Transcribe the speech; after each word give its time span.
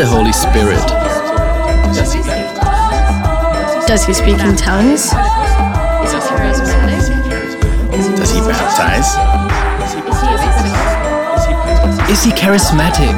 the 0.00 0.06
Holy 0.06 0.32
Spirit? 0.32 0.80
Does 3.86 4.02
he 4.06 4.14
speak 4.14 4.38
in 4.38 4.56
tongues? 4.56 5.10
Does 8.16 8.32
he 8.32 8.40
baptize? 8.40 9.10
Is 12.08 12.24
he 12.24 12.30
charismatic? 12.30 13.12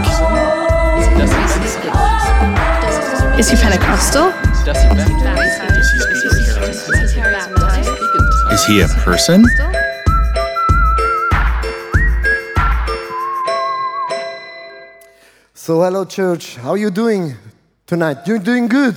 Is 3.39 3.49
he 3.49 3.57
Pentecostal? 3.57 4.33
Is 8.51 8.65
he 8.67 8.81
a 8.81 8.89
person? 8.89 9.45
So, 15.73 15.81
hello, 15.81 16.05
church. 16.05 16.57
How 16.57 16.73
are 16.73 16.77
you 16.77 16.91
doing 16.91 17.35
tonight? 17.87 18.19
You're 18.27 18.39
doing 18.39 18.69
good. 18.69 18.95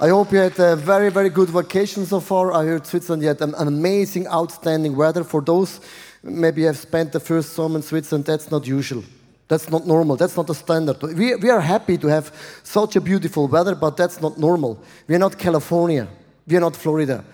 I 0.00 0.08
hope 0.08 0.32
you 0.32 0.38
had 0.38 0.58
a 0.58 0.74
very, 0.74 1.10
very 1.10 1.30
good 1.30 1.48
vacation 1.48 2.04
so 2.06 2.18
far. 2.18 2.52
I 2.52 2.64
heard 2.64 2.84
Switzerland 2.84 3.22
had 3.22 3.40
an 3.40 3.54
amazing, 3.54 4.26
outstanding 4.26 4.96
weather. 4.96 5.22
For 5.22 5.40
those 5.40 5.80
maybe 6.24 6.64
have 6.64 6.76
spent 6.76 7.12
the 7.12 7.20
first 7.20 7.52
summer 7.52 7.76
in 7.76 7.82
Switzerland, 7.82 8.24
that's 8.24 8.50
not 8.50 8.66
usual. 8.66 9.04
That's 9.46 9.70
not 9.70 9.86
normal. 9.86 10.16
That's 10.16 10.36
not 10.36 10.48
the 10.48 10.56
standard. 10.56 11.00
We, 11.00 11.36
we 11.36 11.50
are 11.50 11.60
happy 11.60 11.98
to 11.98 12.08
have 12.08 12.34
such 12.64 12.96
a 12.96 13.00
beautiful 13.00 13.46
weather, 13.46 13.76
but 13.76 13.96
that's 13.96 14.20
not 14.20 14.38
normal. 14.38 14.82
We 15.06 15.14
are 15.14 15.20
not 15.20 15.38
California. 15.38 16.08
We 16.48 16.56
are 16.56 16.60
not 16.60 16.74
Florida. 16.74 17.24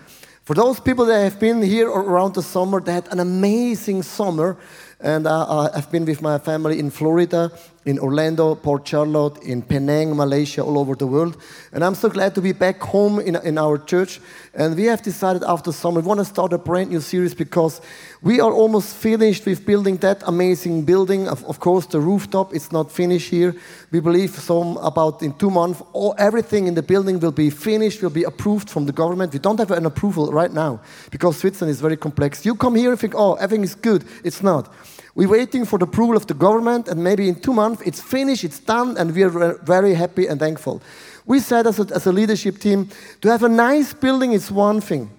For 0.43 0.53
those 0.53 0.79
people 0.79 1.05
that 1.05 1.23
have 1.23 1.39
been 1.39 1.59
here 1.63 1.89
around 1.89 2.35
the 2.35 2.43
summer, 2.43 2.79
they 2.79 2.93
had 2.93 3.07
an 3.11 3.19
amazing 3.19 4.03
summer. 4.03 4.57
And 4.99 5.25
uh, 5.25 5.71
I've 5.73 5.91
been 5.91 6.05
with 6.05 6.21
my 6.21 6.37
family 6.37 6.77
in 6.77 6.91
Florida, 6.91 7.51
in 7.85 7.99
Orlando, 7.99 8.55
Port 8.55 8.87
Charlotte, 8.87 9.43
in 9.43 9.61
Penang, 9.61 10.15
Malaysia, 10.15 10.63
all 10.63 10.79
over 10.79 10.95
the 10.95 11.05
world. 11.05 11.37
And 11.71 11.83
I'm 11.83 11.93
so 11.93 12.09
glad 12.09 12.33
to 12.33 12.41
be 12.41 12.51
back 12.51 12.81
home 12.81 13.19
in, 13.19 13.35
in 13.35 13.59
our 13.59 13.77
church. 13.77 14.19
And 14.55 14.75
we 14.75 14.85
have 14.85 15.03
decided 15.03 15.43
after 15.43 15.71
summer, 15.71 16.01
we 16.01 16.07
want 16.07 16.19
to 16.19 16.25
start 16.25 16.51
a 16.53 16.57
brand 16.57 16.89
new 16.89 16.99
series 16.99 17.35
because 17.35 17.81
we 18.23 18.39
are 18.39 18.51
almost 18.51 18.95
finished 18.95 19.45
with 19.45 19.67
building 19.67 19.97
that 19.97 20.23
amazing 20.25 20.83
building. 20.83 21.27
Of, 21.27 21.45
of 21.45 21.59
course, 21.59 21.85
the 21.85 21.99
rooftop, 21.99 22.55
it's 22.55 22.71
not 22.71 22.91
finished 22.91 23.29
here. 23.29 23.55
We 23.91 23.99
believe 23.99 24.31
some 24.31 24.77
about 24.77 25.21
in 25.21 25.33
two 25.33 25.51
months, 25.51 25.83
all, 25.93 26.15
everything 26.17 26.65
in 26.65 26.73
the 26.73 26.81
building 26.81 27.19
will 27.19 27.31
be 27.31 27.51
finished, 27.51 28.01
will 28.01 28.09
be 28.09 28.23
approved 28.23 28.67
from 28.67 28.87
the 28.87 28.93
government. 28.93 29.31
We 29.31 29.39
don't 29.39 29.59
have 29.59 29.69
an 29.69 29.85
approval 29.85 30.31
right 30.31 30.51
now 30.51 30.81
because 31.11 31.37
Switzerland 31.37 31.69
is 31.69 31.81
very 31.81 31.97
complex. 31.97 32.45
You 32.47 32.55
come 32.55 32.75
here 32.75 32.89
and 32.89 32.99
think, 32.99 33.13
oh, 33.15 33.35
everything 33.35 33.63
is 33.63 33.75
good. 33.75 34.05
It's 34.23 34.41
not. 34.41 34.73
We're 35.15 35.29
waiting 35.29 35.63
for 35.63 35.79
the 35.79 35.85
approval 35.85 36.17
of 36.17 36.27
the 36.27 36.33
government, 36.33 36.89
and 36.89 37.01
maybe 37.01 37.29
in 37.29 37.35
two 37.35 37.53
months 37.53 37.81
it's 37.85 38.01
finished, 38.01 38.43
it's 38.43 38.59
done, 38.59 38.97
and 38.97 39.15
we're 39.15 39.57
very 39.63 39.93
happy 39.93 40.27
and 40.27 40.37
thankful. 40.37 40.81
We 41.25 41.39
said 41.39 41.65
as 41.65 41.79
a, 41.79 41.87
as 41.95 42.05
a 42.05 42.11
leadership 42.11 42.59
team 42.59 42.89
to 43.21 43.29
have 43.29 43.41
a 43.43 43.49
nice 43.49 43.93
building 43.93 44.33
is 44.33 44.51
one 44.51 44.81
thing, 44.81 45.09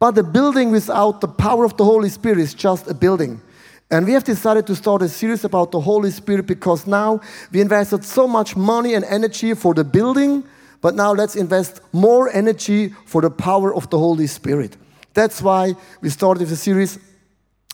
but 0.00 0.16
a 0.16 0.22
building 0.22 0.70
without 0.70 1.20
the 1.20 1.28
power 1.28 1.66
of 1.66 1.76
the 1.76 1.84
Holy 1.84 2.08
Spirit 2.08 2.38
is 2.38 2.54
just 2.54 2.88
a 2.88 2.94
building. 2.94 3.42
And 3.90 4.06
we 4.06 4.14
have 4.14 4.24
decided 4.24 4.66
to 4.66 4.74
start 4.74 5.02
a 5.02 5.08
series 5.10 5.44
about 5.44 5.72
the 5.72 5.80
Holy 5.80 6.10
Spirit 6.10 6.46
because 6.46 6.86
now 6.86 7.20
we 7.52 7.60
invested 7.60 8.02
so 8.02 8.26
much 8.26 8.56
money 8.56 8.94
and 8.94 9.04
energy 9.04 9.52
for 9.52 9.74
the 9.74 9.84
building, 9.84 10.42
but 10.80 10.94
now 10.94 11.12
let's 11.12 11.36
invest 11.36 11.82
more 11.92 12.30
energy 12.30 12.94
for 13.04 13.20
the 13.20 13.30
power 13.30 13.74
of 13.74 13.90
the 13.90 13.98
Holy 13.98 14.26
Spirit. 14.26 14.78
That's 15.12 15.42
why 15.42 15.74
we 16.00 16.08
started 16.08 16.48
the 16.48 16.56
series 16.56 16.98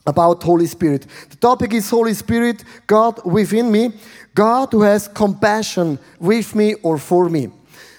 about 0.06 0.42
Holy 0.42 0.66
Spirit. 0.66 1.06
The 1.30 1.36
topic 1.36 1.72
is 1.72 1.90
Holy 1.90 2.14
Spirit, 2.14 2.64
God 2.86 3.20
within 3.24 3.70
me, 3.70 3.92
God 4.34 4.72
who 4.72 4.82
has 4.82 5.08
compassion 5.08 5.98
with 6.18 6.54
me 6.54 6.74
or 6.82 6.98
for 6.98 7.28
me. 7.28 7.50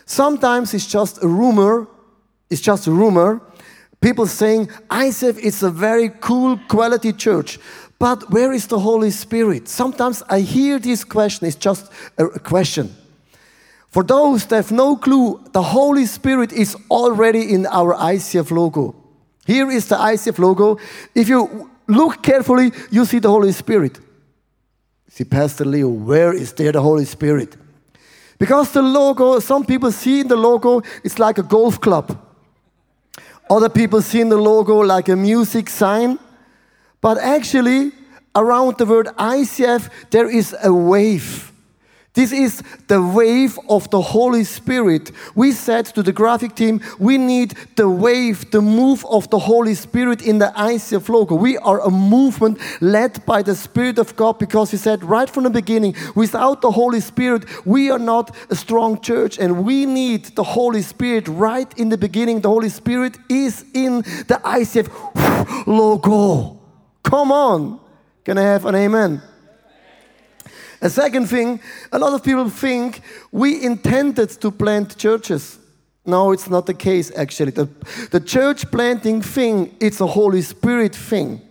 Sometimes 0.06 0.74
it's 0.74 0.88
just 0.88 1.24
a 1.24 1.28
rumor, 1.28 1.88
it's 2.50 2.62
just 2.62 2.88
a 2.88 2.92
rumor. 2.92 3.42
People 4.02 4.26
saying, 4.26 4.68
ICF 4.90 5.38
is 5.38 5.64
a 5.64 5.70
very 5.70 6.10
cool 6.10 6.58
quality 6.68 7.14
church. 7.14 7.60
But 8.00 8.32
where 8.32 8.52
is 8.52 8.66
the 8.66 8.80
Holy 8.80 9.12
Spirit? 9.12 9.68
Sometimes 9.68 10.24
I 10.28 10.40
hear 10.40 10.80
this 10.80 11.04
question, 11.04 11.48
it's 11.48 11.56
just 11.56 11.92
a 12.18 12.40
question. 12.40 12.96
For 13.90 14.04
those 14.04 14.46
that 14.48 14.56
have 14.56 14.72
no 14.72 14.96
clue, 14.96 15.44
the 15.52 15.62
Holy 15.62 16.06
Spirit 16.06 16.52
is 16.54 16.76
already 16.90 17.54
in 17.54 17.66
our 17.68 17.94
ICF 17.94 18.50
logo. 18.50 18.96
Here 19.46 19.70
is 19.70 19.88
the 19.88 19.96
ICF 19.96 20.40
logo. 20.40 20.78
If 21.14 21.28
you 21.30 21.71
look 21.88 22.22
carefully, 22.22 22.72
you 22.90 23.06
see 23.06 23.20
the 23.20 23.30
Holy 23.30 23.52
Spirit. 23.52 24.00
See, 25.08 25.26
Pastor 25.26 25.66
Leo, 25.66 25.90
where 25.90 26.34
is 26.34 26.54
there 26.54 26.72
the 26.72 26.82
Holy 26.82 27.06
Spirit? 27.06 27.58
Because 28.38 28.72
the 28.72 28.82
logo, 28.82 29.40
some 29.40 29.66
people 29.66 29.92
see 29.92 30.22
in 30.22 30.28
the 30.28 30.36
logo, 30.36 30.82
it's 31.04 31.20
like 31.20 31.38
a 31.38 31.44
golf 31.44 31.80
club. 31.80 32.18
Other 33.50 33.70
people 33.70 34.02
see 34.02 34.22
in 34.22 34.30
the 34.30 34.38
logo 34.38 34.78
like 34.78 35.10
a 35.10 35.16
music 35.16 35.70
sign. 35.70 36.18
But 37.02 37.18
actually, 37.18 37.92
around 38.34 38.78
the 38.78 38.86
word 38.86 39.08
ICF, 39.18 39.90
there 40.10 40.30
is 40.30 40.56
a 40.64 40.74
wave. 40.74 41.51
This 42.14 42.34
is 42.34 42.62
the 42.88 43.02
wave 43.02 43.58
of 43.70 43.90
the 43.90 44.02
Holy 44.02 44.44
Spirit. 44.44 45.14
We 45.34 45.54
said 45.54 45.86
to 45.88 46.04
the 46.04 46.12
graphic 46.12 46.56
team, 46.56 46.82
we 47.00 47.18
need 47.18 47.56
the 47.78 47.88
wave, 47.88 48.52
the 48.52 48.62
move 48.62 49.06
of 49.06 49.30
the 49.30 49.40
Holy 49.40 49.76
Spirit 49.76 50.22
in 50.22 50.40
the 50.40 50.52
ICF 50.58 51.08
logo. 51.08 51.36
We 51.36 51.58
are 51.60 51.80
a 51.80 51.90
movement 51.90 52.60
led 52.82 53.26
by 53.26 53.44
the 53.44 53.56
Spirit 53.56 53.98
of 53.98 54.18
God 54.18 54.40
because 54.40 54.74
we 54.74 54.78
said 54.78 55.06
right 55.06 55.30
from 55.30 55.46
the 55.46 55.50
beginning, 55.50 55.96
without 56.14 56.62
the 56.62 56.72
Holy 56.72 57.00
Spirit, 57.00 57.46
we 57.66 57.90
are 57.90 58.00
not 58.00 58.36
a 58.50 58.56
strong 58.56 59.00
church 59.00 59.40
and 59.40 59.64
we 59.64 59.86
need 59.86 60.36
the 60.36 60.44
Holy 60.44 60.82
Spirit 60.82 61.30
right 61.30 61.72
in 61.80 61.88
the 61.88 61.98
beginning. 61.98 62.42
The 62.42 62.50
Holy 62.50 62.70
Spirit 62.70 63.18
is 63.30 63.64
in 63.74 64.00
the 64.28 64.42
ICF 64.44 65.66
logo. 65.66 66.60
Come 67.04 67.32
on. 67.32 67.80
Can 68.26 68.38
I 68.38 68.44
have 68.44 68.66
an 68.66 68.76
amen? 68.76 69.22
A 70.82 70.90
second 70.90 71.28
thing, 71.28 71.60
a 71.92 72.00
lot 72.00 72.14
of 72.14 72.24
people 72.24 72.50
think 72.50 73.02
we 73.32 73.64
intended 73.64 74.30
to 74.42 74.50
plant 74.50 74.98
churches. 74.98 75.60
No, 76.06 76.32
it's 76.32 76.50
not 76.50 76.66
the 76.66 76.74
case 76.74 77.12
actually. 77.16 77.52
The, 77.52 77.70
the 78.10 78.20
church 78.20 78.70
planting 78.72 79.22
thing, 79.22 79.76
it's 79.80 80.02
a 80.02 80.08
Holy 80.08 80.42
Spirit 80.42 80.96
thing. 80.96 81.42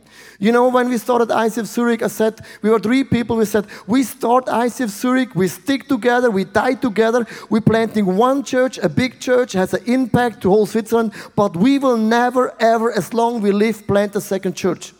You 0.40 0.52
know, 0.52 0.68
when 0.68 0.88
we 0.88 0.96
started 0.96 1.28
ICF 1.28 1.66
Zurich, 1.66 2.02
I 2.02 2.06
said, 2.06 2.40
we 2.62 2.70
were 2.70 2.78
three 2.78 3.04
people, 3.04 3.36
we 3.36 3.44
said, 3.44 3.66
we 3.86 4.02
start 4.02 4.46
ICF 4.46 4.88
Zurich, 4.88 5.34
we 5.34 5.48
stick 5.48 5.86
together, 5.86 6.30
we 6.30 6.44
die 6.44 6.74
together, 6.74 7.26
we're 7.50 7.60
planting 7.60 8.16
one 8.16 8.42
church, 8.42 8.78
a 8.78 8.88
big 8.88 9.20
church, 9.20 9.52
has 9.52 9.74
an 9.74 9.84
impact 9.84 10.40
to 10.40 10.48
whole 10.48 10.64
Switzerland, 10.64 11.12
but 11.36 11.54
we 11.58 11.78
will 11.78 11.98
never, 11.98 12.54
ever, 12.58 12.90
as 12.90 13.12
long 13.12 13.42
we 13.42 13.52
live, 13.52 13.86
plant 13.86 14.16
a 14.16 14.20
second 14.20 14.56
church. 14.56 14.94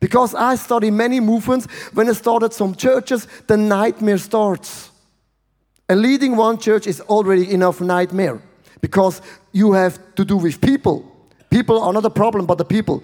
Because 0.00 0.34
I 0.34 0.56
study 0.56 0.90
many 0.90 1.20
movements, 1.20 1.66
when 1.94 2.08
I 2.08 2.12
started 2.12 2.52
some 2.52 2.74
churches, 2.74 3.26
the 3.46 3.56
nightmare 3.56 4.18
starts. 4.18 4.90
And 5.88 6.00
leading 6.00 6.36
one 6.36 6.58
church 6.58 6.86
is 6.86 7.00
already 7.02 7.50
enough 7.52 7.80
nightmare 7.80 8.42
because 8.80 9.22
you 9.52 9.72
have 9.72 9.98
to 10.16 10.24
do 10.24 10.36
with 10.36 10.60
people. 10.60 11.04
People 11.50 11.80
are 11.82 11.92
not 11.92 12.04
a 12.04 12.10
problem, 12.10 12.46
but 12.46 12.58
the 12.58 12.64
people. 12.64 13.02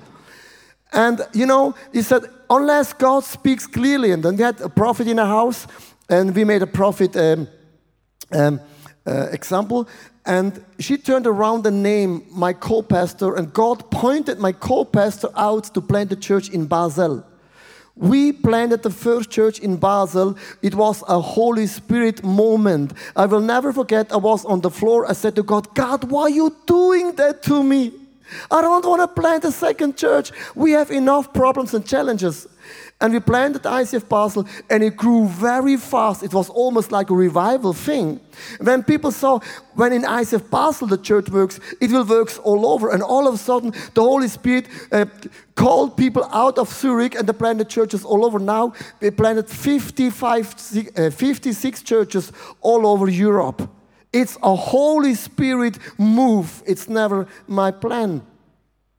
And 0.93 1.21
you 1.33 1.47
know, 1.47 1.75
he 1.93 2.03
said, 2.03 2.25
unless 2.51 2.93
God 2.93 3.25
speaks 3.25 3.67
clearly, 3.67 4.11
and 4.13 4.23
then 4.23 4.37
we 4.37 4.43
had 4.43 4.61
a 4.61 4.69
prophet 4.69 5.09
in 5.09 5.19
a 5.19 5.27
house, 5.27 5.67
and 6.09 6.35
we 6.35 6.45
made 6.45 6.63
a 6.63 6.67
prophet 6.67 7.17
um, 7.17 7.49
um, 8.33 8.61
uh, 9.07 9.29
example, 9.33 9.89
and 10.25 10.65
she 10.79 10.97
turned 10.97 11.27
around 11.27 11.67
and 11.67 11.83
named 11.83 12.31
my 12.31 12.53
co 12.53 12.83
pastor, 12.83 13.35
and 13.35 13.53
God 13.53 13.91
pointed 13.91 14.39
my 14.39 14.53
co 14.53 14.85
pastor 14.85 15.29
out 15.37 15.65
to 15.75 15.81
plant 15.81 16.13
a 16.13 16.17
church 16.17 16.49
in 16.51 16.67
Basel. 16.67 17.25
We 17.95 18.33
planted 18.33 18.83
the 18.83 18.91
first 18.91 19.31
church 19.31 19.59
in 19.59 19.77
Basel. 19.77 20.37
It 20.63 20.75
was 20.75 21.05
a 21.09 21.21
Holy 21.21 21.67
Spirit 21.67 22.25
moment. 22.25 22.95
I 23.15 23.27
will 23.27 23.41
never 23.41 23.73
forget, 23.73 24.11
I 24.13 24.17
was 24.17 24.45
on 24.47 24.63
the 24.63 24.71
floor. 24.71 25.09
I 25.09 25.13
said 25.13 25.37
to 25.37 25.43
God, 25.43 25.75
God, 25.75 26.11
why 26.11 26.23
are 26.23 26.31
you 26.31 26.57
doing 26.67 27.13
that 27.17 27.43
to 27.45 27.63
me? 27.63 27.93
I 28.51 28.63
don't 28.63 28.85
want 28.85 29.03
to 29.03 29.21
plant 29.21 29.45
a 29.45 29.53
second 29.53 29.99
church. 29.99 30.33
We 30.55 30.73
have 30.73 30.91
enough 30.91 31.35
problems 31.35 31.75
and 31.75 31.87
challenges. 31.87 32.47
And 33.03 33.13
we 33.13 33.19
planted 33.19 33.63
ICF 33.63 34.09
Basel 34.09 34.47
and 34.71 34.85
it 34.85 34.97
grew 34.97 35.27
very 35.27 35.77
fast. 35.77 36.23
It 36.23 36.33
was 36.33 36.49
almost 36.49 36.93
like 36.93 37.11
a 37.11 37.15
revival 37.15 37.73
thing. 37.73 38.21
When 38.61 38.85
people 38.85 39.11
saw 39.11 39.41
when 39.75 39.93
in 39.93 40.03
ICF 40.03 40.49
Basel 40.49 40.87
the 40.87 40.99
church 40.99 41.29
works, 41.29 41.59
it 41.81 41.91
will 41.91 42.05
work 42.05 42.31
all 42.45 42.65
over. 42.65 42.91
And 42.91 43.03
all 43.03 43.27
of 43.27 43.35
a 43.35 43.39
sudden, 43.39 43.73
the 43.95 44.03
Holy 44.03 44.29
Spirit 44.29 44.69
uh, 44.93 45.07
called 45.57 45.97
people 45.97 46.25
out 46.33 46.59
of 46.59 46.69
Zurich 46.69 47.17
and 47.17 47.29
they 47.29 47.33
planted 47.33 47.69
churches 47.69 48.05
all 48.05 48.25
over. 48.25 48.39
Now, 48.39 48.73
we 49.01 49.11
planted 49.11 49.49
55, 49.49 50.55
uh, 50.97 51.11
56 51.11 51.83
churches 51.83 52.33
all 52.61 52.87
over 52.87 53.09
Europe. 53.09 53.69
It's 54.13 54.39
a 54.45 54.55
Holy 54.55 55.15
Spirit 55.15 55.77
move. 55.99 56.63
It's 56.67 56.89
never 56.89 57.27
my 57.49 57.73
plan. 57.73 58.23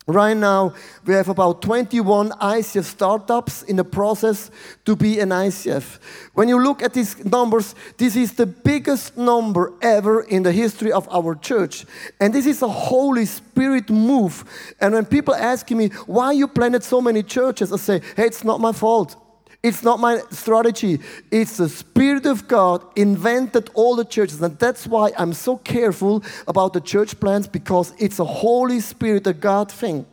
Right 0.06 0.36
now, 0.36 0.74
we 1.06 1.14
have 1.14 1.30
about 1.30 1.62
21 1.62 2.32
ICF 2.32 2.84
startups 2.84 3.64
in 3.64 3.78
the 3.78 3.86
process 3.86 4.52
to 4.84 4.98
be 4.98 5.20
an 5.20 5.30
ICF. 5.30 5.98
When 6.34 6.50
you 6.50 6.62
look 6.62 6.84
at 6.84 6.94
these 6.94 7.24
numbers, 7.24 7.74
this 7.98 8.18
is 8.18 8.34
the 8.34 8.46
biggest 8.46 9.16
number 9.16 9.72
ever 9.82 10.24
in 10.24 10.44
the 10.44 10.52
history 10.52 10.92
of 10.92 11.08
our 11.10 11.36
church. 11.36 11.86
And 12.20 12.34
this 12.34 12.46
is 12.46 12.62
a 12.62 12.68
Holy 12.68 13.26
Spirit 13.26 13.90
move. 13.90 14.44
And 14.82 14.94
when 14.94 15.06
people 15.06 15.36
ask 15.36 15.72
me, 15.72 15.88
why 16.06 16.34
you 16.34 16.50
planted 16.50 16.84
so 16.84 17.00
many 17.00 17.24
churches, 17.24 17.72
I 17.72 17.78
say, 17.78 18.02
hey, 18.18 18.26
it's 18.26 18.44
not 18.44 18.60
my 18.60 18.74
fault. 18.74 19.16
It's 19.64 19.82
not 19.82 20.02
my 20.02 20.22
strategy. 20.30 21.00
It's 21.32 21.56
the 21.56 21.70
Spirit 21.70 22.26
of 22.26 22.50
God 22.50 22.84
invented 22.98 23.70
all 23.74 23.96
the 23.96 24.04
churches. 24.04 24.42
And 24.42 24.60
that's 24.60 24.86
why 24.86 25.12
I'm 25.18 25.32
so 25.32 25.56
careful 25.56 26.22
about 26.50 26.74
the 26.74 26.82
church 26.82 27.18
plans 27.18 27.48
because 27.48 27.94
it's 27.98 28.20
a 28.20 28.26
Holy 28.26 28.82
Spirit, 28.82 29.26
a 29.26 29.34
God 29.34 29.72
thing. 29.72 30.06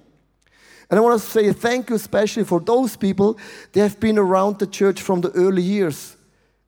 And 0.88 0.98
I 0.98 1.02
want 1.02 1.20
to 1.20 1.26
say 1.26 1.52
thank 1.52 1.90
you 1.90 1.96
especially 1.96 2.44
for 2.44 2.60
those 2.60 2.96
people 2.96 3.38
that 3.72 3.80
have 3.80 3.98
been 3.98 4.18
around 4.18 4.60
the 4.60 4.66
church 4.68 5.02
from 5.02 5.20
the 5.20 5.30
early 5.32 5.62
years. 5.62 6.16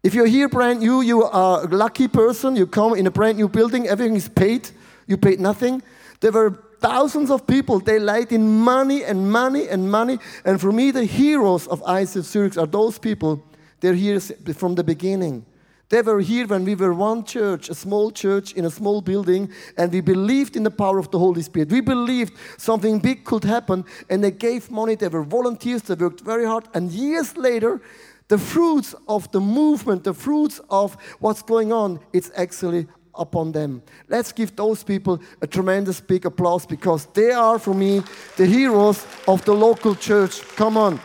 If 0.02 0.14
you're 0.14 0.26
here 0.26 0.49
brand 0.49 0.81
new, 0.81 1.02
you 1.02 1.23
are 1.23 1.64
a 1.64 1.69
lucky 1.69 2.08
person. 2.08 2.56
You 2.56 2.67
come 2.67 2.94
in 2.94 3.06
a 3.06 3.11
brand 3.12 3.38
new 3.38 3.49
building, 3.49 3.87
everything 3.87 4.17
is 4.17 4.28
paid. 4.28 4.69
You 5.06 5.17
paid 5.17 5.38
nothing. 5.38 5.82
There 6.20 6.32
were 6.32 6.58
thousands 6.82 7.31
of 7.31 7.46
people. 7.46 7.81
They 7.81 7.99
laid 7.99 8.32
in 8.32 8.58
money 8.58 9.05
and 9.05 9.31
money 9.31 9.69
and 9.69 9.90
money. 9.90 10.19
And 10.44 10.61
for 10.61 10.73
me, 10.73 10.90
the 10.90 11.05
heroes 11.05 11.67
of 11.69 11.81
ICF 11.82 12.25
Zurich 12.25 12.58
are 12.58 12.67
those 12.67 12.99
people. 12.99 13.43
They're 13.81 13.94
here 13.94 14.20
from 14.20 14.75
the 14.75 14.84
beginning. 14.84 15.46
They 15.88 16.00
were 16.00 16.20
here 16.20 16.46
when 16.46 16.64
we 16.64 16.75
were 16.75 16.94
one 16.94 17.23
church, 17.23 17.69
a 17.69 17.75
small 17.75 18.11
church 18.11 18.55
in 18.55 18.64
a 18.64 18.70
small 18.70 19.02
building, 19.02 19.50
and 19.76 19.93
we 19.93 20.00
believed 20.00 20.56
in 20.56 20.62
the 20.62 20.70
power 20.70 20.99
of 20.99 21.11
the 21.11 21.19
Holy 21.19 21.43
Spirit. 21.43 21.70
We 21.70 21.82
believed 21.82 22.32
something 22.56 22.99
big 22.99 23.25
could 23.25 23.44
happen, 23.44 23.85
and 24.08 24.25
they 24.25 24.31
gave 24.31 24.70
money. 24.70 24.94
They 24.94 25.08
were 25.08 25.23
volunteers. 25.23 25.82
They 25.82 25.94
worked 25.94 26.23
very 26.23 26.46
hard. 26.46 26.64
And 26.73 26.90
years 26.90 27.37
later, 27.37 27.82
the 28.28 28.38
fruits 28.38 28.94
of 29.06 29.31
the 29.32 29.40
movement, 29.40 30.05
the 30.05 30.14
fruits 30.14 30.62
of 30.70 30.96
what's 31.20 31.43
going 31.43 31.75
on, 31.75 32.00
it's 32.14 32.31
actually 32.37 32.87
upon 33.14 33.53
them. 33.53 33.82
Let's 34.09 34.32
give 34.32 34.56
those 34.56 34.82
people 34.82 35.20
a 35.41 35.47
tremendous 35.47 36.00
big 36.00 36.26
applause 36.26 36.67
because 36.67 37.06
they 37.06 37.31
are, 37.32 37.59
for 37.59 37.75
me, 37.75 38.03
the 38.37 38.47
heroes 38.47 39.06
of 39.29 39.44
the 39.44 39.55
local 39.55 39.94
church. 39.94 40.41
Come 40.56 40.76
on. 40.76 41.00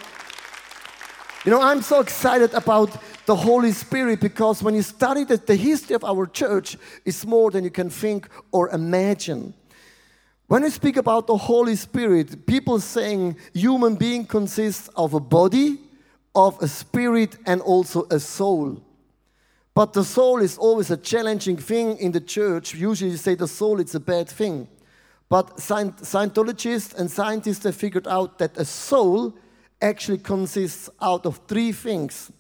You 1.46 1.52
know, 1.52 1.62
I'm 1.62 1.82
so 1.82 2.02
excited 2.02 2.54
about 2.54 2.98
the 3.26 3.36
Holy 3.36 3.72
Spirit 3.72 4.20
because 4.20 4.64
when 4.64 4.76
you 4.76 4.82
study 4.82 5.24
the, 5.24 5.38
the 5.38 5.56
history 5.56 5.96
of 5.96 6.04
our 6.04 6.26
church, 6.26 6.78
it's 7.06 7.26
more 7.26 7.52
than 7.52 7.64
you 7.64 7.70
can 7.70 7.90
think 7.90 8.28
or 8.52 8.70
imagine. 8.70 9.54
When 10.48 10.64
we 10.64 10.70
speak 10.70 10.96
about 10.96 11.28
the 11.28 11.36
Holy 11.36 11.76
Spirit, 11.76 12.46
people 12.46 12.80
saying 12.80 13.36
human 13.54 13.96
being 13.96 14.26
consists 14.26 14.88
of 14.96 15.14
a 15.14 15.20
body, 15.20 15.78
of 16.34 16.62
a 16.62 16.70
spirit, 16.70 17.38
and 17.46 17.60
also 17.62 18.08
a 18.10 18.20
soul. 18.20 18.82
But 19.78 19.94
the 19.94 20.04
soul 20.04 20.42
is 20.42 20.58
always 20.58 20.90
a 20.90 20.98
challenging 20.98 21.56
thing 21.56 22.00
in 22.00 22.12
the 22.12 22.20
church. 22.20 22.74
Usually 22.74 23.12
you 23.12 23.18
say 23.18 23.36
the 23.36 23.48
soul 23.48 23.80
is 23.80 23.94
a 23.94 24.00
bad 24.00 24.28
thing. 24.28 24.68
But 25.30 25.58
Scientologists 25.58 26.96
and 26.96 27.12
scientists 27.12 27.64
have 27.64 27.76
figured 27.76 28.08
out 28.08 28.40
that 28.40 28.58
a 28.58 28.66
soul 28.66 29.36
actually 29.80 30.18
consists 30.18 30.90
out 31.00 31.28
of 31.28 31.42
three 31.48 31.72
things. 31.72 32.32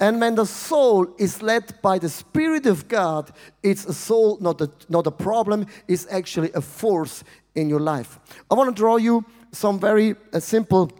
And 0.00 0.18
when 0.18 0.34
the 0.34 0.46
soul 0.46 1.14
is 1.18 1.42
led 1.42 1.74
by 1.82 1.98
the 1.98 2.08
Spirit 2.08 2.64
of 2.64 2.88
God, 2.88 3.30
it's 3.62 3.84
a 3.84 3.92
soul, 3.92 4.38
not 4.40 4.62
a, 4.62 4.70
not 4.88 5.06
a 5.06 5.10
problem, 5.10 5.66
it's 5.88 6.06
actually 6.10 6.52
a 6.54 6.62
force 6.62 7.22
in 7.54 7.68
your 7.68 7.80
life. 7.80 8.18
I 8.50 8.54
want 8.54 8.74
to 8.74 8.80
draw 8.80 8.96
you 8.96 9.26
some 9.52 9.78
very 9.78 10.14
uh, 10.32 10.40
simple 10.40 10.90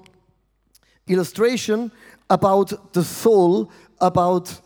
illustration 1.09 1.91
about 2.29 2.93
the 2.93 3.03
soul, 3.03 3.73
about 4.03 4.61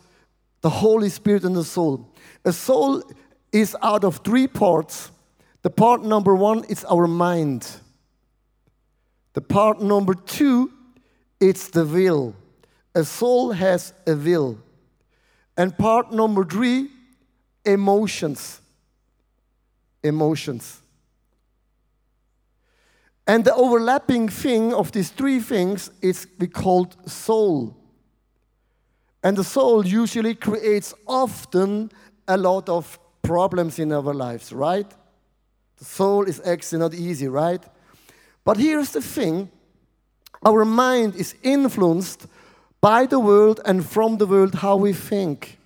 the 0.61 0.69
Holy 0.69 1.09
Spirit 1.09 1.43
and 1.43 1.55
the 1.55 1.63
soul. 1.63 2.13
A 2.43 2.51
soul 2.51 3.03
is 3.51 3.75
out 3.81 4.03
of 4.03 4.17
three 4.17 4.47
parts. 4.47 5.11
The 5.61 5.69
part 5.69 6.03
number 6.03 6.35
one 6.35 6.63
is 6.65 6.85
our 6.85 7.07
mind. 7.07 7.67
The 9.33 9.41
part 9.41 9.81
number 9.81 10.13
two, 10.13 10.71
it's 11.39 11.69
the 11.69 11.85
will. 11.85 12.35
A 12.95 13.03
soul 13.03 13.51
has 13.51 13.93
a 14.07 14.15
will. 14.15 14.57
And 15.55 15.77
part 15.77 16.11
number 16.11 16.43
three, 16.43 16.89
emotions. 17.63 18.61
Emotions. 20.03 20.81
And 23.27 23.43
the 23.45 23.53
overlapping 23.53 24.29
thing 24.29 24.73
of 24.73 24.91
these 24.91 25.09
three 25.09 25.39
things 25.39 25.91
is 26.01 26.27
we 26.39 26.47
called 26.47 26.95
soul. 27.07 27.76
And 29.27 29.35
the 29.35 29.43
soul 29.43 29.85
usually 29.85 30.35
creates 30.35 30.93
often 31.05 31.91
a 32.29 32.37
lot 32.37 32.69
of 32.69 32.97
problems 33.21 33.77
in 33.77 33.91
our 33.91 34.13
lives, 34.13 34.53
right? 34.53 34.89
The 35.79 35.83
soul 35.83 36.23
is 36.23 36.39
actually 36.45 36.79
not 36.79 36.93
easy, 36.93 37.27
right? 37.27 37.61
But 38.45 38.55
here's 38.55 38.91
the 38.91 39.01
thing 39.01 39.51
our 40.45 40.63
mind 40.63 41.15
is 41.15 41.35
influenced 41.43 42.25
by 42.79 43.05
the 43.05 43.19
world 43.19 43.59
and 43.65 43.85
from 43.85 44.15
the 44.17 44.25
world 44.25 44.55
how 44.55 44.77
we 44.77 44.93
think. 44.93 45.59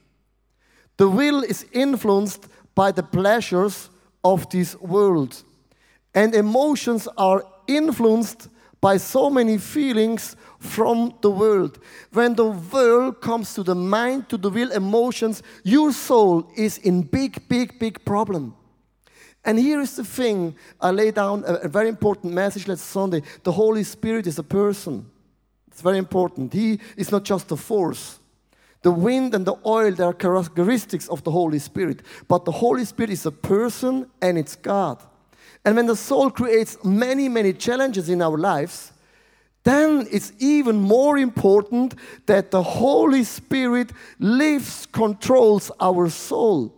The 0.98 1.08
will 1.08 1.44
is 1.44 1.64
influenced 1.72 2.48
by 2.74 2.92
the 2.92 3.04
pleasures 3.04 3.92
of 4.24 4.50
this 4.50 4.76
world. 4.82 5.44
And 6.16 6.34
emotions 6.34 7.08
are 7.16 7.46
influenced 7.68 8.50
by 8.82 8.98
so 8.98 9.30
many 9.30 9.60
feelings 9.60 10.36
from 10.60 11.14
the 11.22 11.30
world. 11.30 11.80
When 12.12 12.34
the 12.36 12.48
world 12.48 13.22
comes 13.22 13.54
to 13.54 13.64
the 13.64 13.76
mind, 13.76 14.28
to 14.30 14.38
the 14.38 14.50
will, 14.50 14.72
emotions, 14.72 15.44
your 15.64 15.94
soul 15.94 16.52
is 16.58 16.80
in 16.80 17.04
big, 17.04 17.48
big, 17.48 17.78
big 17.80 18.04
problem. 18.04 18.56
And 19.46 19.58
here 19.58 19.82
is 19.82 19.96
the 19.96 20.04
thing 20.04 20.56
I 20.80 20.92
lay 20.92 21.12
down 21.12 21.44
a, 21.46 21.54
a 21.54 21.68
very 21.68 21.90
important 21.90 22.34
message 22.34 22.68
last 22.68 22.86
Sunday. 22.86 23.22
The 23.44 23.52
Holy 23.52 23.84
Spirit 23.84 24.28
is 24.28 24.40
a 24.40 24.44
person. 24.44 25.10
It's 25.68 25.82
very 25.82 25.98
important. 25.98 26.54
He 26.54 26.80
is 26.98 27.12
not 27.12 27.24
just 27.24 27.52
a 27.52 27.58
force. 27.58 28.20
The 28.84 28.92
wind 28.92 29.36
and 29.36 29.46
the 29.46 29.56
oil, 29.66 29.92
they 29.92 30.04
are 30.04 30.14
characteristics 30.14 31.08
of 31.08 31.24
the 31.24 31.32
Holy 31.32 31.60
Spirit. 31.60 32.02
But 32.28 32.46
the 32.46 32.52
Holy 32.52 32.86
Spirit 32.86 33.12
is 33.12 33.26
a 33.26 33.32
person 33.32 34.10
and 34.22 34.38
it's 34.38 34.56
God. 34.56 35.04
And 35.64 35.76
when 35.76 35.86
the 35.86 35.96
soul 35.96 36.32
creates 36.32 36.84
many, 36.84 37.30
many 37.30 37.54
challenges 37.54 38.10
in 38.10 38.22
our 38.22 38.38
lives, 38.38 38.92
then 39.64 40.08
it's 40.12 40.34
even 40.40 40.78
more 40.78 41.18
important 41.18 41.94
that 42.26 42.50
the 42.50 42.64
Holy 42.64 43.24
Spirit 43.24 43.92
lives, 44.20 44.88
controls 44.88 45.72
our 45.80 46.10
soul. 46.10 46.74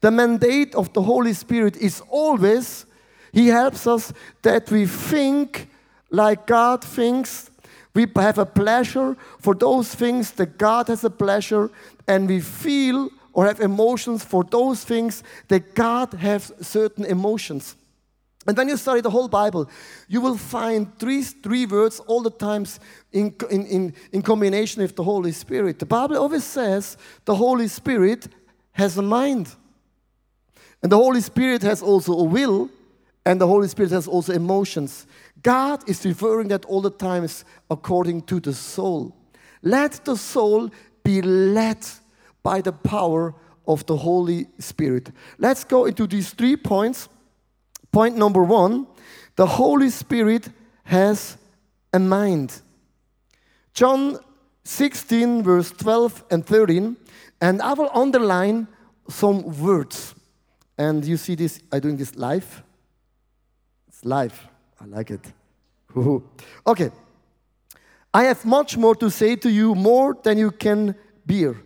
The 0.00 0.12
mandate 0.12 0.76
of 0.76 0.92
the 0.92 1.02
Holy 1.02 1.32
Spirit 1.32 1.76
is 1.76 2.00
always, 2.08 2.86
He 3.32 3.48
helps 3.48 3.86
us 3.86 4.12
that 4.42 4.70
we 4.70 4.86
think 4.86 5.68
like 6.10 6.46
God 6.46 6.84
thinks. 6.84 7.50
We 7.94 8.06
have 8.14 8.38
a 8.38 8.46
pleasure 8.46 9.16
for 9.40 9.54
those 9.54 9.92
things 9.92 10.30
that 10.32 10.56
God 10.56 10.86
has 10.86 11.02
a 11.02 11.10
pleasure, 11.10 11.68
and 12.06 12.28
we 12.28 12.38
feel 12.40 13.10
or 13.32 13.46
have 13.46 13.60
emotions 13.60 14.24
for 14.24 14.44
those 14.44 14.84
things 14.84 15.24
that 15.48 15.74
God 15.74 16.12
has 16.14 16.52
certain 16.60 17.04
emotions. 17.04 17.74
And 18.48 18.56
when 18.56 18.68
you 18.70 18.78
study 18.78 19.02
the 19.02 19.10
whole 19.10 19.28
Bible, 19.28 19.68
you 20.08 20.22
will 20.22 20.38
find 20.38 20.98
three, 20.98 21.22
three 21.22 21.66
words 21.66 22.00
all 22.00 22.22
the 22.22 22.30
times 22.30 22.80
in, 23.12 23.34
in, 23.50 23.66
in, 23.66 23.94
in 24.10 24.22
combination 24.22 24.80
with 24.80 24.96
the 24.96 25.04
Holy 25.04 25.32
Spirit. 25.32 25.78
The 25.78 25.84
Bible 25.84 26.16
always 26.16 26.44
says 26.44 26.96
the 27.26 27.34
Holy 27.34 27.68
Spirit 27.68 28.26
has 28.72 28.96
a 28.96 29.02
mind. 29.02 29.54
And 30.82 30.90
the 30.90 30.96
Holy 30.96 31.20
Spirit 31.20 31.60
has 31.60 31.82
also 31.82 32.14
a 32.14 32.24
will, 32.24 32.70
and 33.26 33.38
the 33.38 33.46
Holy 33.46 33.68
Spirit 33.68 33.90
has 33.90 34.08
also 34.08 34.32
emotions. 34.32 35.06
God 35.42 35.86
is 35.86 36.06
referring 36.06 36.48
that 36.48 36.64
all 36.64 36.80
the 36.80 36.90
times 36.90 37.44
according 37.70 38.22
to 38.22 38.40
the 38.40 38.54
soul. 38.54 39.14
Let 39.62 40.06
the 40.06 40.16
soul 40.16 40.70
be 41.04 41.20
led 41.20 41.84
by 42.42 42.62
the 42.62 42.72
power 42.72 43.34
of 43.66 43.84
the 43.84 43.96
Holy 43.98 44.46
Spirit. 44.58 45.10
Let's 45.36 45.64
go 45.64 45.84
into 45.84 46.06
these 46.06 46.30
three 46.30 46.56
points. 46.56 47.10
Point 47.98 48.16
number 48.16 48.44
one 48.44 48.86
the 49.34 49.44
Holy 49.44 49.90
Spirit 49.90 50.50
has 50.84 51.36
a 51.92 51.98
mind. 51.98 52.62
John 53.74 54.20
16, 54.62 55.42
verse 55.42 55.72
12 55.72 56.22
and 56.30 56.46
13, 56.46 56.96
and 57.40 57.60
I 57.60 57.72
will 57.72 57.90
underline 57.92 58.68
some 59.08 59.42
words. 59.60 60.14
And 60.78 61.04
you 61.04 61.16
see 61.16 61.34
this, 61.34 61.60
I'm 61.72 61.80
doing 61.80 61.96
this 61.96 62.14
live. 62.14 62.62
It's 63.88 64.04
live. 64.04 64.46
I 64.80 64.84
like 64.84 65.10
it. 65.10 65.32
okay. 66.68 66.92
I 68.14 68.22
have 68.26 68.44
much 68.44 68.76
more 68.76 68.94
to 68.94 69.10
say 69.10 69.34
to 69.34 69.50
you, 69.50 69.74
more 69.74 70.16
than 70.22 70.38
you 70.38 70.52
can 70.52 70.94
bear. 71.26 71.56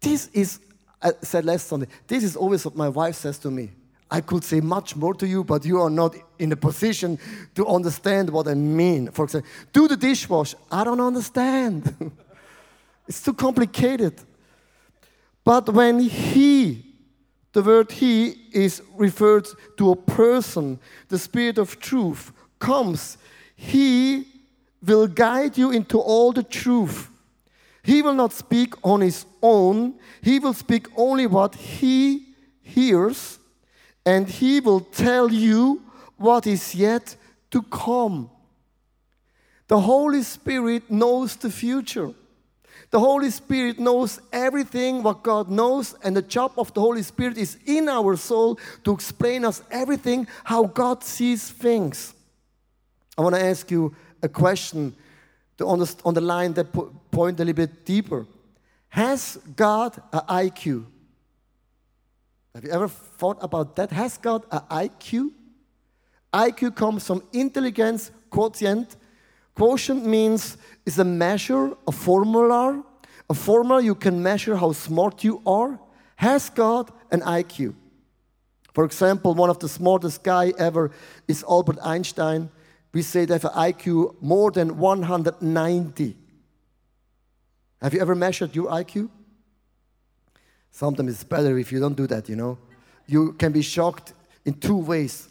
This 0.00 0.28
is, 0.32 0.60
I 1.02 1.14
said 1.20 1.44
last 1.44 1.66
Sunday, 1.66 1.88
this 2.06 2.22
is 2.22 2.36
always 2.36 2.64
what 2.64 2.76
my 2.76 2.88
wife 2.88 3.16
says 3.16 3.40
to 3.40 3.50
me. 3.50 3.70
I 4.10 4.20
could 4.20 4.44
say 4.44 4.60
much 4.60 4.96
more 4.96 5.14
to 5.14 5.26
you, 5.26 5.44
but 5.44 5.64
you 5.64 5.80
are 5.80 5.90
not 5.90 6.16
in 6.38 6.50
a 6.52 6.56
position 6.56 7.18
to 7.54 7.66
understand 7.66 8.30
what 8.30 8.48
I 8.48 8.54
mean. 8.54 9.10
For 9.12 9.24
example, 9.24 9.48
do 9.72 9.86
the 9.86 9.96
dishwash. 9.96 10.54
I 10.70 10.82
don't 10.84 11.00
understand. 11.00 12.12
it's 13.08 13.22
too 13.22 13.34
complicated. 13.34 14.20
But 15.44 15.68
when 15.68 16.00
he, 16.00 16.84
the 17.52 17.62
word 17.62 17.92
he 17.92 18.34
is 18.52 18.82
referred 18.96 19.48
to 19.78 19.92
a 19.92 19.96
person, 19.96 20.80
the 21.08 21.18
spirit 21.18 21.58
of 21.58 21.78
truth 21.78 22.32
comes, 22.58 23.16
he 23.54 24.26
will 24.82 25.06
guide 25.06 25.56
you 25.56 25.70
into 25.70 25.98
all 25.98 26.32
the 26.32 26.42
truth. 26.42 27.10
He 27.82 28.02
will 28.02 28.14
not 28.14 28.32
speak 28.32 28.74
on 28.84 29.00
his 29.00 29.24
own, 29.42 29.94
he 30.22 30.38
will 30.38 30.52
speak 30.52 30.86
only 30.96 31.26
what 31.26 31.54
he 31.54 32.34
hears, 32.62 33.39
and 34.04 34.28
he 34.28 34.60
will 34.60 34.80
tell 34.80 35.30
you 35.30 35.82
what 36.16 36.46
is 36.46 36.74
yet 36.74 37.16
to 37.50 37.62
come. 37.62 38.30
The 39.68 39.80
Holy 39.80 40.22
Spirit 40.22 40.90
knows 40.90 41.36
the 41.36 41.50
future. 41.50 42.12
The 42.90 42.98
Holy 42.98 43.30
Spirit 43.30 43.78
knows 43.78 44.20
everything 44.32 45.02
what 45.02 45.22
God 45.22 45.48
knows, 45.48 45.94
and 46.02 46.16
the 46.16 46.22
job 46.22 46.52
of 46.58 46.74
the 46.74 46.80
Holy 46.80 47.02
Spirit 47.02 47.38
is 47.38 47.56
in 47.64 47.88
our 47.88 48.16
soul 48.16 48.58
to 48.82 48.92
explain 48.92 49.44
us 49.44 49.62
everything 49.70 50.26
how 50.42 50.64
God 50.64 51.04
sees 51.04 51.48
things. 51.50 52.14
I 53.16 53.22
want 53.22 53.36
to 53.36 53.44
ask 53.44 53.70
you 53.70 53.94
a 54.22 54.28
question 54.28 54.96
to 55.58 55.68
underline 56.04 56.54
that 56.54 56.72
point 57.10 57.38
a 57.38 57.44
little 57.44 57.66
bit 57.66 57.84
deeper. 57.84 58.26
Has 58.88 59.38
God 59.54 60.00
an 60.12 60.20
IQ? 60.28 60.86
Have 62.54 62.64
you 62.64 62.70
ever 62.70 62.88
thought 62.88 63.38
about 63.40 63.76
that? 63.76 63.90
Has 63.92 64.18
God 64.18 64.44
an 64.50 64.60
IQ? 64.70 65.30
IQ 66.32 66.74
comes 66.74 67.06
from 67.06 67.22
intelligence 67.32 68.10
quotient. 68.30 68.96
Quotient 69.54 70.04
means 70.04 70.56
is 70.86 70.98
a 70.98 71.04
measure, 71.04 71.72
a 71.86 71.92
formula, 71.92 72.82
a 73.28 73.34
formula 73.34 73.82
you 73.82 73.94
can 73.94 74.22
measure 74.22 74.56
how 74.56 74.72
smart 74.72 75.22
you 75.22 75.40
are. 75.46 75.78
Has 76.16 76.50
God 76.50 76.90
an 77.10 77.20
IQ? 77.20 77.74
For 78.74 78.84
example, 78.84 79.34
one 79.34 79.50
of 79.50 79.58
the 79.58 79.68
smartest 79.68 80.22
guy 80.22 80.52
ever 80.58 80.90
is 81.26 81.44
Albert 81.48 81.78
Einstein. 81.82 82.50
We 82.92 83.02
say 83.02 83.24
they 83.24 83.34
have 83.34 83.44
an 83.44 83.52
IQ 83.52 84.20
more 84.20 84.50
than 84.50 84.78
190. 84.78 86.16
Have 87.82 87.94
you 87.94 88.00
ever 88.00 88.14
measured 88.14 88.54
your 88.54 88.68
IQ? 88.70 89.08
Sometimes 90.70 91.12
it's 91.12 91.24
better 91.24 91.58
if 91.58 91.72
you 91.72 91.80
don't 91.80 91.96
do 91.96 92.06
that, 92.06 92.28
you 92.28 92.36
know. 92.36 92.58
You 93.06 93.32
can 93.32 93.52
be 93.52 93.62
shocked 93.62 94.12
in 94.44 94.54
two 94.54 94.76
ways. 94.76 95.28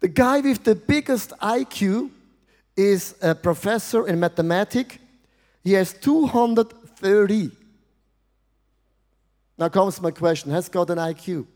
The 0.00 0.08
guy 0.08 0.40
with 0.40 0.64
the 0.64 0.74
biggest 0.74 1.30
IQ 1.40 2.10
is 2.76 3.14
a 3.20 3.34
professor 3.34 4.06
in 4.06 4.20
mathematics. 4.20 4.98
He 5.62 5.72
has 5.72 5.92
230. 5.92 7.50
Now 9.58 9.68
comes 9.68 10.00
my 10.00 10.10
question 10.10 10.50
Has 10.52 10.68
God 10.68 10.90
an 10.90 10.98
IQ? 10.98 11.46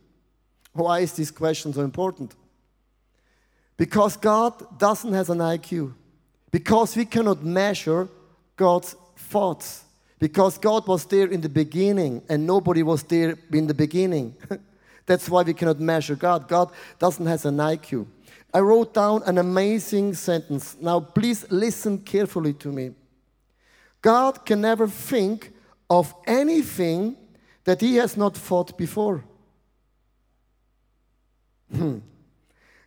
Why 0.73 1.01
is 1.01 1.13
this 1.15 1.31
question 1.31 1.73
so 1.73 1.81
important? 1.83 2.35
Because 3.77 4.17
God 4.17 4.79
doesn't 4.79 5.13
have 5.13 5.31
an 5.31 5.39
IQ. 5.39 5.95
Because 6.51 6.97
we 6.97 7.05
cannot 7.05 7.43
measure 7.43 8.09
God's 8.57 8.95
thoughts. 9.17 9.84
Because 10.19 10.59
God 10.59 10.87
was 10.87 11.05
there 11.07 11.27
in 11.27 11.41
the 11.41 11.49
beginning 11.49 12.23
and 12.29 12.47
nobody 12.47 12.83
was 12.83 13.03
there 13.03 13.37
in 13.53 13.67
the 13.67 13.75
beginning. 13.75 14.35
That's 15.07 15.29
why 15.29 15.43
we 15.43 15.55
cannot 15.55 15.81
measure 15.81 16.15
God. 16.15 16.49
God 16.49 16.71
doesn't 16.99 17.27
have 17.27 17.45
an 17.45 17.57
IQ. 17.57 18.07
I 18.53 18.61
wrote 18.61 18.95
down 18.95 19.23
an 19.27 19.39
amazing 19.39 20.15
sentence. 20.15 20.77
Now, 20.81 21.01
please 21.01 21.45
listen 21.51 21.99
carefully 21.99 22.53
to 22.55 22.69
me. 22.69 22.93
God 24.01 24.47
can 24.47 24.61
never 24.61 24.87
think 24.87 25.53
of 25.91 26.15
anything 26.27 27.17
that 27.65 27.81
he 27.81 27.97
has 27.97 28.17
not 28.17 28.37
thought 28.37 28.79
before. 28.79 29.25
Hmm. 31.73 31.99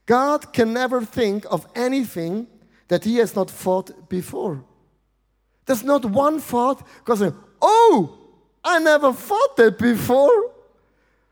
God 0.05 0.53
can 0.53 0.73
never 0.73 1.01
think 1.01 1.45
of 1.51 1.67
anything 1.75 2.47
that 2.87 3.03
he 3.03 3.17
has 3.17 3.35
not 3.35 3.51
thought 3.51 4.07
before. 4.09 4.63
There's 5.67 5.83
not 5.83 6.05
one 6.05 6.39
thought 6.39 6.81
because, 7.05 7.31
oh, 7.61 8.17
I 8.63 8.79
never 8.79 9.13
thought 9.13 9.55
that 9.57 9.77
before. 9.77 10.51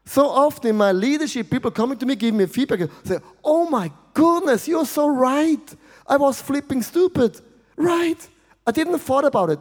So 0.05 0.27
often 0.27 0.69
in 0.69 0.75
my 0.75 0.91
leadership, 0.91 1.49
people 1.49 1.71
coming 1.71 1.97
to 1.97 2.05
me, 2.05 2.15
giving 2.15 2.37
me 2.37 2.45
feedback, 2.45 2.87
say, 3.03 3.17
oh 3.43 3.67
my 3.67 3.91
goodness, 4.13 4.67
you're 4.67 4.85
so 4.85 5.07
right. 5.07 5.75
I 6.05 6.17
was 6.17 6.39
flipping 6.41 6.83
stupid. 6.83 7.39
Right. 7.75 8.27
I 8.67 8.71
didn't 8.71 8.99
thought 8.99 9.25
about 9.25 9.49
it. 9.49 9.59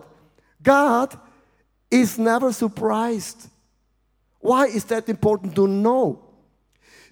God 0.63 1.19
is 1.91 2.19
never 2.19 2.53
surprised. 2.53 3.49
Why 4.41 4.67
is 4.67 4.85
that 4.87 5.09
important 5.09 5.55
to 5.57 5.67
know? 5.67 6.21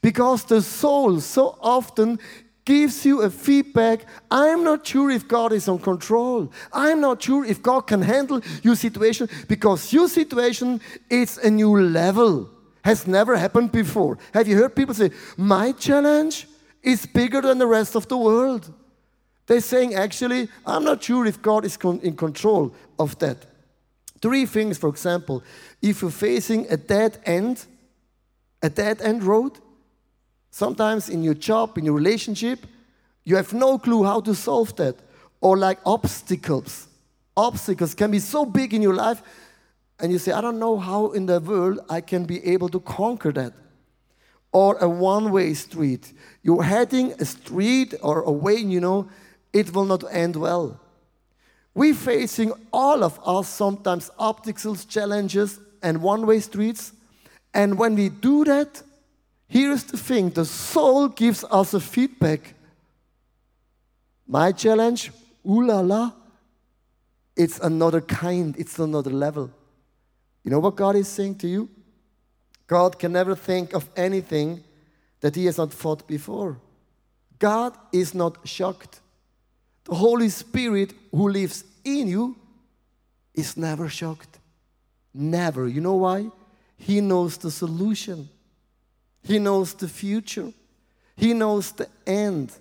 Because 0.02 0.44
the 0.44 0.60
soul 0.60 1.20
so 1.20 1.56
often 1.60 2.18
gives 2.64 3.04
you 3.04 3.22
a 3.22 3.30
feedback. 3.30 4.06
I'm 4.30 4.64
not 4.64 4.86
sure 4.86 5.10
if 5.10 5.26
God 5.26 5.52
is 5.52 5.68
on 5.68 5.78
control. 5.78 6.52
I'm 6.72 7.00
not 7.00 7.22
sure 7.22 7.44
if 7.44 7.62
God 7.62 7.82
can 7.82 8.02
handle 8.02 8.40
your 8.62 8.76
situation 8.76 9.28
because 9.48 9.92
your 9.92 10.08
situation 10.08 10.80
is 11.10 11.38
a 11.38 11.50
new 11.50 11.80
level. 11.80 12.50
Has 12.84 13.06
never 13.06 13.36
happened 13.36 13.70
before. 13.70 14.18
Have 14.34 14.48
you 14.48 14.56
heard 14.56 14.74
people 14.74 14.94
say, 14.94 15.10
My 15.36 15.72
challenge 15.72 16.48
is 16.82 17.06
bigger 17.06 17.40
than 17.40 17.58
the 17.58 17.66
rest 17.66 17.94
of 17.94 18.08
the 18.08 18.16
world? 18.16 18.72
They're 19.46 19.60
saying, 19.60 19.94
actually, 19.94 20.48
I'm 20.64 20.84
not 20.84 21.02
sure 21.02 21.26
if 21.26 21.42
God 21.42 21.64
is 21.64 21.76
in 22.02 22.16
control 22.16 22.74
of 22.98 23.18
that. 23.18 23.38
Three 24.20 24.46
things, 24.46 24.78
for 24.78 24.88
example, 24.88 25.42
if 25.80 26.02
you're 26.02 26.10
facing 26.10 26.66
a 26.70 26.76
dead 26.76 27.18
end, 27.24 27.66
a 28.62 28.70
dead 28.70 29.02
end 29.02 29.24
road, 29.24 29.58
Sometimes 30.52 31.08
in 31.08 31.22
your 31.22 31.34
job, 31.34 31.78
in 31.78 31.86
your 31.86 31.94
relationship, 31.94 32.66
you 33.24 33.36
have 33.36 33.54
no 33.54 33.78
clue 33.78 34.04
how 34.04 34.20
to 34.20 34.34
solve 34.34 34.76
that. 34.76 34.96
Or 35.40 35.56
like 35.56 35.78
obstacles. 35.84 36.86
Obstacles 37.36 37.94
can 37.94 38.10
be 38.10 38.18
so 38.18 38.44
big 38.44 38.74
in 38.74 38.82
your 38.82 38.94
life, 38.94 39.22
and 39.98 40.12
you 40.12 40.18
say, 40.18 40.32
I 40.32 40.42
don't 40.42 40.58
know 40.58 40.78
how 40.78 41.12
in 41.12 41.24
the 41.24 41.40
world 41.40 41.80
I 41.88 42.02
can 42.02 42.24
be 42.26 42.44
able 42.44 42.68
to 42.68 42.80
conquer 42.80 43.32
that. 43.32 43.54
Or 44.52 44.76
a 44.76 44.88
one 44.88 45.32
way 45.32 45.54
street. 45.54 46.12
You're 46.42 46.62
heading 46.62 47.14
a 47.18 47.24
street 47.24 47.94
or 48.02 48.20
a 48.20 48.30
way, 48.30 48.56
you 48.56 48.80
know, 48.80 49.08
it 49.54 49.72
will 49.74 49.86
not 49.86 50.04
end 50.12 50.36
well. 50.36 50.78
We're 51.74 51.94
facing, 51.94 52.52
all 52.70 53.02
of 53.02 53.18
us, 53.24 53.48
sometimes 53.48 54.10
obstacles, 54.18 54.84
challenges, 54.84 55.58
and 55.82 56.02
one 56.02 56.26
way 56.26 56.40
streets. 56.40 56.92
And 57.54 57.78
when 57.78 57.94
we 57.94 58.10
do 58.10 58.44
that, 58.44 58.82
Here's 59.52 59.84
the 59.84 59.98
thing 59.98 60.30
the 60.30 60.46
soul 60.46 61.08
gives 61.08 61.44
us 61.44 61.74
a 61.74 61.80
feedback. 61.80 62.54
My 64.26 64.50
challenge, 64.50 65.10
ooh 65.46 65.66
la 65.66 65.80
la, 65.80 66.12
it's 67.36 67.58
another 67.58 68.00
kind, 68.00 68.56
it's 68.56 68.78
another 68.78 69.10
level. 69.10 69.50
You 70.42 70.52
know 70.52 70.58
what 70.58 70.76
God 70.76 70.96
is 70.96 71.06
saying 71.06 71.34
to 71.40 71.48
you? 71.48 71.68
God 72.66 72.98
can 72.98 73.12
never 73.12 73.34
think 73.34 73.74
of 73.74 73.90
anything 73.94 74.64
that 75.20 75.36
He 75.36 75.44
has 75.44 75.58
not 75.58 75.70
thought 75.70 76.08
before. 76.08 76.58
God 77.38 77.76
is 77.92 78.14
not 78.14 78.48
shocked. 78.48 79.00
The 79.84 79.96
Holy 79.96 80.30
Spirit 80.30 80.94
who 81.10 81.28
lives 81.28 81.62
in 81.84 82.08
you 82.08 82.36
is 83.34 83.58
never 83.58 83.90
shocked. 83.90 84.38
Never. 85.12 85.68
You 85.68 85.82
know 85.82 85.96
why? 85.96 86.30
He 86.78 87.02
knows 87.02 87.36
the 87.36 87.50
solution. 87.50 88.30
He 89.22 89.38
knows 89.38 89.74
the 89.74 89.88
future. 89.88 90.52
He 91.16 91.32
knows 91.32 91.72
the 91.72 91.88
end. 92.06 92.52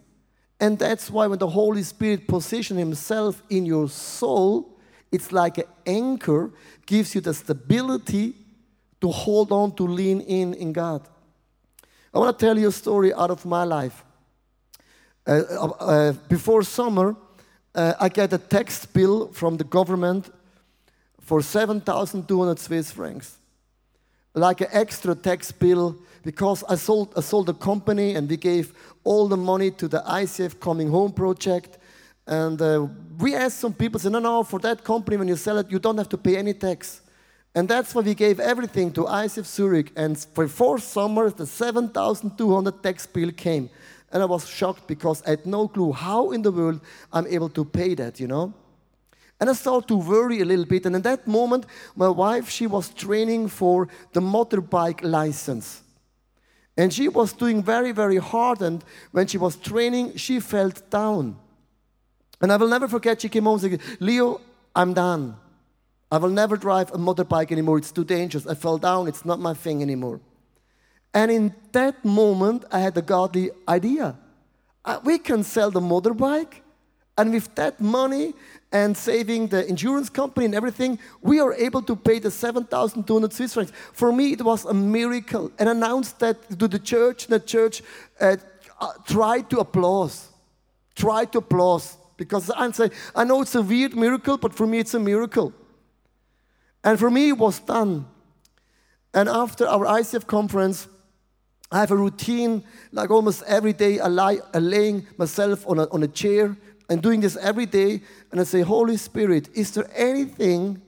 And 0.59 0.77
that's 0.77 1.09
why 1.09 1.25
when 1.27 1.39
the 1.39 1.47
Holy 1.47 1.83
Spirit 1.83 2.27
positions 2.27 2.79
himself 2.79 3.41
in 3.49 3.65
your 3.65 3.89
soul, 3.89 4.77
it's 5.11 5.31
like 5.31 5.57
an 5.57 5.65
anchor, 5.85 6.51
gives 6.85 7.15
you 7.15 7.21
the 7.21 7.33
stability 7.33 8.35
to 9.01 9.09
hold 9.09 9.51
on, 9.51 9.75
to 9.75 9.83
lean 9.83 10.21
in 10.21 10.53
in 10.53 10.71
God. 10.71 11.01
I 12.13 12.19
want 12.19 12.37
to 12.37 12.45
tell 12.45 12.57
you 12.57 12.67
a 12.67 12.71
story 12.71 13.13
out 13.13 13.31
of 13.31 13.45
my 13.45 13.63
life. 13.63 14.03
Uh, 15.25 15.41
uh, 15.49 15.65
uh 15.65 16.13
before 16.29 16.63
summer, 16.63 17.15
uh, 17.73 17.93
I 17.99 18.09
get 18.09 18.33
a 18.33 18.37
tax 18.37 18.85
bill 18.85 19.31
from 19.33 19.57
the 19.57 19.63
government 19.63 20.29
for 21.21 21.41
7,200 21.41 22.59
Swiss 22.59 22.91
francs. 22.91 23.37
Like 24.33 24.61
an 24.61 24.67
extra 24.71 25.13
tax 25.15 25.51
bill 25.51 25.97
because 26.23 26.63
I 26.63 26.75
sold, 26.75 27.13
I 27.17 27.21
sold 27.21 27.47
the 27.47 27.53
company 27.53 28.15
and 28.15 28.29
we 28.29 28.37
gave 28.37 28.73
all 29.03 29.27
the 29.27 29.37
money 29.37 29.71
to 29.71 29.87
the 29.87 30.03
ICF 30.07 30.59
Coming 30.59 30.89
Home 30.89 31.11
project. 31.11 31.77
And 32.27 32.61
uh, 32.61 32.87
we 33.19 33.35
asked 33.35 33.59
some 33.59 33.73
people, 33.73 33.99
say, 33.99 34.09
no, 34.09 34.19
no, 34.19 34.43
for 34.43 34.59
that 34.59 34.83
company, 34.83 35.17
when 35.17 35.27
you 35.27 35.35
sell 35.35 35.57
it, 35.57 35.71
you 35.71 35.79
don't 35.79 35.97
have 35.97 36.09
to 36.09 36.17
pay 36.17 36.37
any 36.37 36.53
tax. 36.53 37.01
And 37.53 37.67
that's 37.67 37.93
why 37.93 38.01
we 38.01 38.13
gave 38.13 38.39
everything 38.39 38.93
to 38.93 39.03
ICF 39.03 39.45
Zurich. 39.45 39.91
And 39.95 40.25
before 40.35 40.79
summer, 40.79 41.29
the 41.29 41.45
7,200 41.45 42.83
tax 42.83 43.05
bill 43.05 43.31
came. 43.31 43.69
And 44.11 44.21
I 44.21 44.25
was 44.25 44.47
shocked 44.47 44.87
because 44.87 45.21
I 45.25 45.31
had 45.31 45.45
no 45.45 45.67
clue 45.67 45.91
how 45.91 46.31
in 46.31 46.41
the 46.41 46.51
world 46.51 46.81
I'm 47.11 47.27
able 47.27 47.49
to 47.49 47.65
pay 47.65 47.95
that, 47.95 48.19
you 48.19 48.27
know? 48.27 48.53
And 49.41 49.49
I 49.49 49.53
started 49.53 49.87
to 49.87 49.95
worry 49.95 50.39
a 50.39 50.45
little 50.45 50.65
bit. 50.65 50.85
And 50.85 50.95
in 50.95 51.01
that 51.01 51.27
moment, 51.27 51.65
my 51.95 52.07
wife, 52.07 52.47
she 52.47 52.67
was 52.67 52.93
training 52.93 53.47
for 53.47 53.87
the 54.13 54.21
motorbike 54.21 55.01
license. 55.03 55.81
And 56.77 56.93
she 56.93 57.09
was 57.09 57.33
doing 57.33 57.63
very, 57.63 57.91
very 57.91 58.17
hard. 58.17 58.61
And 58.61 58.83
when 59.11 59.25
she 59.25 59.39
was 59.39 59.55
training, 59.55 60.15
she 60.15 60.39
felt 60.39 60.87
down. 60.91 61.37
And 62.39 62.51
I 62.51 62.57
will 62.57 62.67
never 62.67 62.87
forget, 62.87 63.21
she 63.21 63.29
came 63.29 63.45
home 63.45 63.59
and 63.59 63.79
said, 63.81 63.81
Leo, 63.99 64.41
I'm 64.75 64.93
done. 64.93 65.35
I 66.11 66.17
will 66.19 66.29
never 66.29 66.55
drive 66.55 66.91
a 66.91 66.97
motorbike 66.97 67.51
anymore. 67.51 67.79
It's 67.79 67.91
too 67.91 68.03
dangerous. 68.03 68.45
I 68.45 68.53
fell 68.53 68.77
down. 68.77 69.07
It's 69.07 69.25
not 69.25 69.39
my 69.39 69.55
thing 69.55 69.81
anymore. 69.81 70.19
And 71.15 71.31
in 71.31 71.55
that 71.71 72.05
moment, 72.05 72.65
I 72.71 72.79
had 72.79 72.95
a 72.95 73.01
godly 73.01 73.49
idea. 73.67 74.15
Uh, 74.85 74.99
we 75.03 75.17
can 75.17 75.43
sell 75.43 75.71
the 75.71 75.79
motorbike, 75.79 76.61
and 77.21 77.31
with 77.31 77.53
that 77.53 77.79
money 77.79 78.33
and 78.71 78.97
saving 78.97 79.45
the 79.45 79.67
insurance 79.67 80.09
company 80.09 80.43
and 80.43 80.55
everything, 80.55 80.97
we 81.21 81.39
are 81.39 81.53
able 81.53 81.83
to 81.83 81.95
pay 81.95 82.17
the 82.17 82.31
7,200 82.31 83.31
Swiss 83.31 83.53
francs. 83.53 83.71
For 83.93 84.11
me, 84.11 84.33
it 84.33 84.41
was 84.41 84.65
a 84.65 84.73
miracle. 84.73 85.51
And 85.59 85.69
announced 85.69 86.17
that 86.21 86.49
to 86.57 86.67
the 86.67 86.79
church, 86.79 87.27
the 87.27 87.39
church 87.39 87.83
uh, 88.19 88.37
uh, 88.79 88.93
tried 89.05 89.51
to 89.51 89.59
applause. 89.59 90.29
Tried 90.95 91.31
to 91.33 91.37
applause. 91.37 91.95
Because 92.17 92.49
I 92.49 92.71
say, 92.71 92.89
I 93.15 93.23
know 93.23 93.41
it's 93.41 93.53
a 93.53 93.61
weird 93.61 93.95
miracle, 93.95 94.37
but 94.39 94.51
for 94.51 94.65
me, 94.65 94.79
it's 94.79 94.95
a 94.95 94.99
miracle. 94.99 95.53
And 96.83 96.97
for 96.97 97.11
me, 97.11 97.29
it 97.29 97.37
was 97.37 97.59
done. 97.59 98.07
And 99.13 99.29
after 99.29 99.67
our 99.67 99.85
ICF 99.85 100.25
conference, 100.25 100.87
I 101.71 101.81
have 101.81 101.91
a 101.91 101.95
routine, 101.95 102.63
like 102.91 103.11
almost 103.11 103.43
every 103.43 103.73
day, 103.73 103.99
I 103.99 104.07
lie 104.07 104.39
I 104.55 104.57
laying 104.57 105.05
myself 105.17 105.67
on 105.67 105.77
a, 105.77 105.87
on 105.89 106.01
a 106.01 106.07
chair 106.07 106.57
and 106.91 107.01
doing 107.01 107.21
this 107.21 107.37
every 107.37 107.65
day. 107.65 108.01
And 108.31 108.41
I 108.41 108.43
say, 108.43 108.59
Holy 108.59 108.97
Spirit, 108.97 109.47
is 109.53 109.71
there 109.71 109.89
anything 109.95 110.81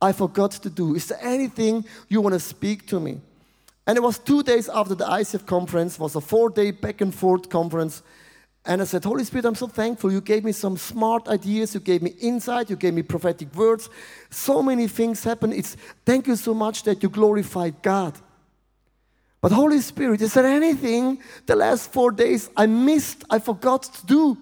I 0.00 0.12
forgot 0.12 0.52
to 0.52 0.70
do? 0.70 0.94
Is 0.94 1.08
there 1.08 1.18
anything 1.20 1.84
you 2.08 2.22
want 2.22 2.32
to 2.32 2.40
speak 2.40 2.86
to 2.86 2.98
me? 2.98 3.20
And 3.86 3.98
it 3.98 4.00
was 4.00 4.18
two 4.18 4.42
days 4.42 4.70
after 4.70 4.94
the 4.94 5.04
ICF 5.04 5.44
conference, 5.44 5.98
was 5.98 6.16
a 6.16 6.20
four-day 6.22 6.70
back 6.70 7.02
and 7.02 7.14
forth 7.14 7.50
conference. 7.50 8.02
And 8.64 8.80
I 8.80 8.86
said, 8.86 9.04
Holy 9.04 9.22
Spirit, 9.22 9.44
I'm 9.44 9.54
so 9.54 9.66
thankful. 9.66 10.10
You 10.10 10.22
gave 10.22 10.44
me 10.44 10.52
some 10.52 10.78
smart 10.78 11.28
ideas. 11.28 11.74
You 11.74 11.80
gave 11.80 12.00
me 12.00 12.14
insight. 12.22 12.70
You 12.70 12.76
gave 12.76 12.94
me 12.94 13.02
prophetic 13.02 13.54
words. 13.54 13.90
So 14.30 14.62
many 14.62 14.88
things 14.88 15.22
happened. 15.24 15.52
It's 15.52 15.76
thank 16.06 16.26
you 16.26 16.36
so 16.36 16.54
much 16.54 16.84
that 16.84 17.02
you 17.02 17.10
glorified 17.10 17.82
God. 17.82 18.14
But 19.42 19.52
Holy 19.52 19.80
Spirit, 19.80 20.22
is 20.22 20.32
there 20.32 20.46
anything 20.46 21.18
the 21.44 21.56
last 21.56 21.92
four 21.92 22.12
days 22.12 22.48
I 22.56 22.64
missed, 22.64 23.24
I 23.28 23.40
forgot 23.40 23.82
to 23.82 24.06
do? 24.06 24.38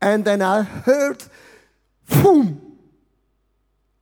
And 0.00 0.24
then 0.24 0.42
I 0.42 0.62
heard, 0.62 1.22
boom, 2.08 2.78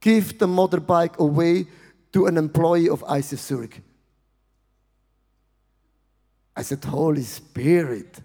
give 0.00 0.38
the 0.38 0.46
motorbike 0.46 1.16
away 1.18 1.66
to 2.12 2.26
an 2.26 2.36
employee 2.36 2.88
of 2.88 3.02
ICF 3.04 3.38
Zurich. 3.38 3.80
I 6.56 6.62
said, 6.62 6.82
Holy 6.84 7.22
Spirit, 7.22 8.20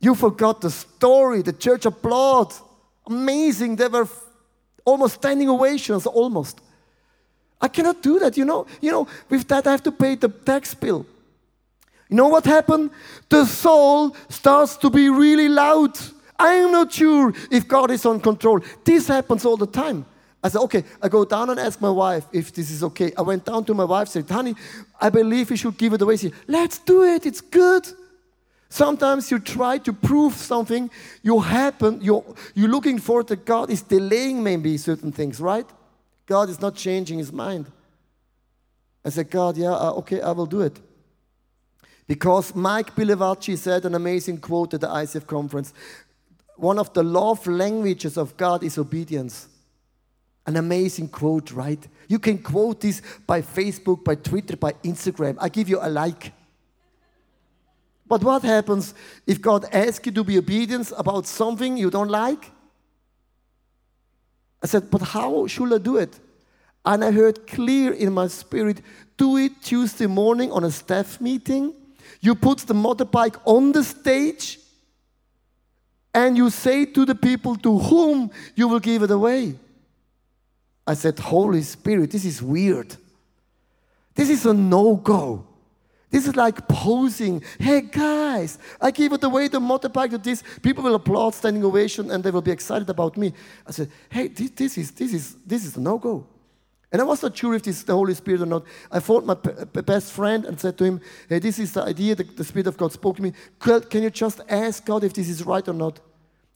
you 0.00 0.14
forgot 0.14 0.60
the 0.60 0.70
story. 0.70 1.42
The 1.42 1.52
church 1.52 1.86
applaud. 1.86 2.54
Amazing. 3.06 3.76
They 3.76 3.88
were 3.88 4.08
almost 4.84 5.14
standing 5.16 5.50
ovations, 5.50 6.06
almost. 6.06 6.60
I 7.60 7.68
cannot 7.68 8.02
do 8.02 8.18
that, 8.18 8.36
you 8.36 8.44
know. 8.44 8.66
You 8.80 8.90
know, 8.90 9.08
with 9.28 9.48
that 9.48 9.66
I 9.66 9.72
have 9.72 9.82
to 9.84 9.92
pay 9.92 10.14
the 10.14 10.28
tax 10.28 10.74
bill. 10.74 11.06
You 12.08 12.16
know 12.16 12.28
what 12.28 12.44
happened? 12.44 12.90
The 13.28 13.44
soul 13.44 14.16
starts 14.28 14.76
to 14.78 14.90
be 14.90 15.08
really 15.08 15.48
loud. 15.48 15.98
I 16.38 16.54
am 16.54 16.72
not 16.72 16.92
sure 16.92 17.32
if 17.50 17.66
God 17.66 17.90
is 17.90 18.04
on 18.06 18.20
control. 18.20 18.60
This 18.84 19.08
happens 19.08 19.44
all 19.44 19.56
the 19.56 19.66
time. 19.66 20.06
I 20.42 20.48
said, 20.48 20.60
okay, 20.62 20.84
I 21.02 21.08
go 21.08 21.24
down 21.24 21.50
and 21.50 21.58
ask 21.58 21.80
my 21.80 21.90
wife 21.90 22.24
if 22.32 22.52
this 22.52 22.70
is 22.70 22.84
okay. 22.84 23.12
I 23.16 23.22
went 23.22 23.44
down 23.44 23.64
to 23.64 23.74
my 23.74 23.84
wife, 23.84 24.08
said, 24.08 24.28
honey, 24.28 24.54
I 25.00 25.10
believe 25.10 25.50
we 25.50 25.56
should 25.56 25.76
give 25.76 25.92
it 25.92 26.02
away. 26.02 26.16
She 26.16 26.28
said, 26.28 26.38
let's 26.46 26.78
do 26.78 27.02
it, 27.02 27.26
it's 27.26 27.40
good. 27.40 27.86
Sometimes 28.68 29.30
you 29.30 29.38
try 29.38 29.78
to 29.78 29.92
prove 29.92 30.34
something, 30.34 30.90
you 31.22 31.40
happen, 31.40 32.00
you're, 32.02 32.24
you're 32.54 32.68
looking 32.68 32.98
for 32.98 33.22
that 33.24 33.44
God 33.44 33.70
is 33.70 33.82
delaying 33.82 34.42
maybe 34.42 34.76
certain 34.76 35.12
things, 35.12 35.40
right? 35.40 35.66
God 36.26 36.48
is 36.48 36.60
not 36.60 36.74
changing 36.74 37.18
his 37.18 37.32
mind. 37.32 37.66
I 39.04 39.10
said, 39.10 39.30
God, 39.30 39.56
yeah, 39.56 39.72
uh, 39.72 39.92
okay, 39.98 40.20
I 40.20 40.32
will 40.32 40.46
do 40.46 40.62
it. 40.62 40.78
Because 42.08 42.54
Mike 42.54 42.94
Pilavachi 42.94 43.56
said 43.56 43.84
an 43.84 43.94
amazing 43.94 44.38
quote 44.38 44.74
at 44.74 44.80
the 44.80 44.88
ICF 44.88 45.26
conference. 45.26 45.72
One 46.56 46.78
of 46.78 46.92
the 46.92 47.02
love 47.02 47.46
languages 47.46 48.16
of 48.16 48.36
God 48.36 48.62
is 48.62 48.78
obedience. 48.78 49.48
An 50.46 50.56
amazing 50.56 51.08
quote, 51.08 51.52
right? 51.52 51.86
You 52.08 52.18
can 52.18 52.38
quote 52.38 52.80
this 52.80 53.02
by 53.26 53.42
Facebook, 53.42 54.04
by 54.04 54.14
Twitter, 54.14 54.56
by 54.56 54.72
Instagram. 54.84 55.36
I 55.40 55.48
give 55.48 55.68
you 55.68 55.78
a 55.80 55.88
like. 55.88 56.32
But 58.06 58.22
what 58.22 58.42
happens 58.42 58.94
if 59.26 59.40
God 59.40 59.66
asks 59.72 60.06
you 60.06 60.12
to 60.12 60.24
be 60.24 60.38
obedient 60.38 60.92
about 60.96 61.26
something 61.26 61.76
you 61.76 61.90
don't 61.90 62.08
like? 62.08 62.52
I 64.62 64.66
said, 64.66 64.90
but 64.90 65.02
how 65.02 65.46
should 65.48 65.72
I 65.72 65.78
do 65.78 65.96
it? 65.96 66.18
And 66.84 67.04
I 67.04 67.10
heard 67.10 67.46
clear 67.48 67.92
in 67.92 68.12
my 68.12 68.28
spirit, 68.28 68.80
do 69.16 69.36
it 69.36 69.60
Tuesday 69.60 70.06
morning 70.06 70.52
on 70.52 70.62
a 70.62 70.70
staff 70.70 71.20
meeting. 71.20 71.74
You 72.20 72.36
put 72.36 72.58
the 72.58 72.74
motorbike 72.74 73.40
on 73.44 73.72
the 73.72 73.82
stage 73.82 74.60
and 76.16 76.34
you 76.34 76.48
say 76.48 76.86
to 76.86 77.04
the 77.04 77.14
people 77.14 77.54
to 77.56 77.78
whom 77.78 78.30
you 78.54 78.66
will 78.66 78.80
give 78.80 79.02
it 79.02 79.10
away. 79.10 79.54
I 80.86 80.94
said, 80.94 81.18
Holy 81.18 81.60
Spirit, 81.60 82.10
this 82.10 82.24
is 82.24 82.40
weird. 82.40 82.96
This 84.14 84.30
is 84.30 84.46
a 84.46 84.54
no 84.54 84.96
go. 84.96 85.46
This 86.10 86.26
is 86.26 86.34
like 86.34 86.66
posing. 86.68 87.42
Hey 87.58 87.82
guys, 87.82 88.58
I 88.80 88.92
give 88.92 89.12
it 89.12 89.22
away 89.24 89.48
the 89.48 89.60
motorbike 89.60 90.10
to 90.10 90.18
this. 90.18 90.42
People 90.62 90.84
will 90.84 90.94
applaud, 90.94 91.34
standing 91.34 91.62
ovation, 91.62 92.10
and 92.10 92.24
they 92.24 92.30
will 92.30 92.40
be 92.40 92.52
excited 92.52 92.88
about 92.88 93.18
me. 93.18 93.34
I 93.66 93.72
said, 93.72 93.90
hey, 94.08 94.28
this, 94.28 94.50
this 94.52 94.78
is 94.78 94.92
this 94.92 95.12
is 95.12 95.36
this 95.44 95.66
is 95.66 95.76
a 95.76 95.80
no-go. 95.80 96.26
And 96.96 97.02
I 97.02 97.04
was 97.04 97.22
not 97.22 97.36
sure 97.36 97.52
if 97.52 97.62
this 97.62 97.76
is 97.76 97.84
the 97.84 97.92
Holy 97.92 98.14
Spirit 98.14 98.40
or 98.40 98.46
not. 98.46 98.64
I 98.90 99.00
phoned 99.00 99.26
my 99.26 99.34
best 99.34 100.12
friend 100.12 100.46
and 100.46 100.58
said 100.58 100.78
to 100.78 100.84
him, 100.84 101.02
hey, 101.28 101.38
this 101.38 101.58
is 101.58 101.74
the 101.74 101.82
idea, 101.82 102.14
the, 102.14 102.24
the 102.24 102.42
Spirit 102.42 102.68
of 102.68 102.78
God 102.78 102.90
spoke 102.90 103.16
to 103.16 103.22
me. 103.22 103.34
Can 103.58 104.02
you 104.02 104.08
just 104.08 104.40
ask 104.48 104.82
God 104.82 105.04
if 105.04 105.12
this 105.12 105.28
is 105.28 105.44
right 105.44 105.68
or 105.68 105.74
not? 105.74 106.00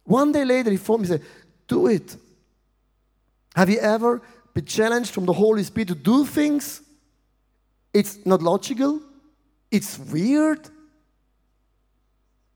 One 0.05 0.33
day 0.33 0.46
later, 0.46 0.70
he 0.70 0.79
phoned 0.79 1.03
me 1.03 1.11
and 1.11 1.20
said, 1.20 1.29
do 1.68 1.88
it. 1.88 2.16
Have 3.55 3.68
you 3.68 3.81
ever 3.81 4.22
been 4.55 4.64
challenged 4.64 5.11
from 5.11 5.26
the 5.26 5.35
Holy 5.35 5.62
Spirit 5.62 5.88
to 5.88 5.94
do 5.94 6.24
things? 6.24 6.81
It's 7.92 8.24
not 8.24 8.40
logical, 8.40 9.03
it's 9.70 9.98
weird. 9.98 10.70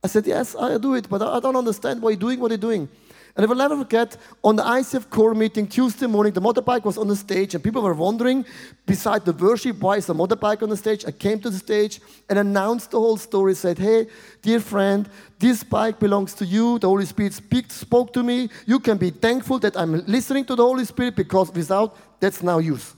I 0.03 0.07
said, 0.07 0.27
Yes, 0.27 0.57
I 0.59 0.79
do 0.79 0.95
it, 0.95 1.07
but 1.11 1.21
I 1.21 1.39
don't 1.39 1.57
understand 1.57 2.01
why 2.01 2.11
you're 2.13 2.19
doing 2.19 2.41
what 2.41 2.51
you're 2.51 2.57
doing. 2.57 2.89
And 3.37 3.45
I 3.45 3.49
will 3.49 3.57
never 3.57 3.77
forget, 3.77 4.17
on 4.45 4.55
the 4.55 4.63
ICF 4.63 5.11
core 5.11 5.35
meeting 5.35 5.67
Tuesday 5.67 6.07
morning, 6.07 6.33
the 6.33 6.41
motorbike 6.41 6.85
was 6.85 6.97
on 6.97 7.09
the 7.09 7.17
stage, 7.17 7.57
and 7.57 7.65
people 7.65 7.83
were 7.83 7.93
wondering, 7.93 8.45
beside 8.87 9.25
the 9.25 9.33
worship, 9.33 9.81
why 9.81 9.97
is 9.97 10.07
the 10.07 10.15
motorbike 10.15 10.63
on 10.63 10.69
the 10.69 10.77
stage? 10.77 11.05
I 11.05 11.11
came 11.11 11.41
to 11.41 11.51
the 11.51 11.59
stage 11.59 12.01
and 12.29 12.39
announced 12.39 12.93
the 12.93 13.01
whole 13.01 13.17
story, 13.17 13.55
said, 13.55 13.79
Hey, 13.79 14.07
dear 14.41 14.61
friend, 14.61 15.09
this 15.41 15.65
bike 15.65 15.99
belongs 15.99 16.33
to 16.35 16.45
you. 16.45 16.79
The 16.79 16.87
Holy 16.87 17.07
Spirit 17.07 17.33
speak, 17.33 17.73
spoke 17.73 18.13
to 18.13 18.23
me. 18.23 18.51
You 18.67 18.79
can 18.79 18.99
be 18.99 19.11
thankful 19.11 19.59
that 19.61 19.77
I'm 19.77 20.07
listening 20.07 20.45
to 20.45 20.55
the 20.55 20.63
Holy 20.63 20.85
Spirit 20.85 21.17
because 21.17 21.53
without, 21.53 21.97
that's 22.21 22.41
now 22.41 22.59
yours. 22.59 22.95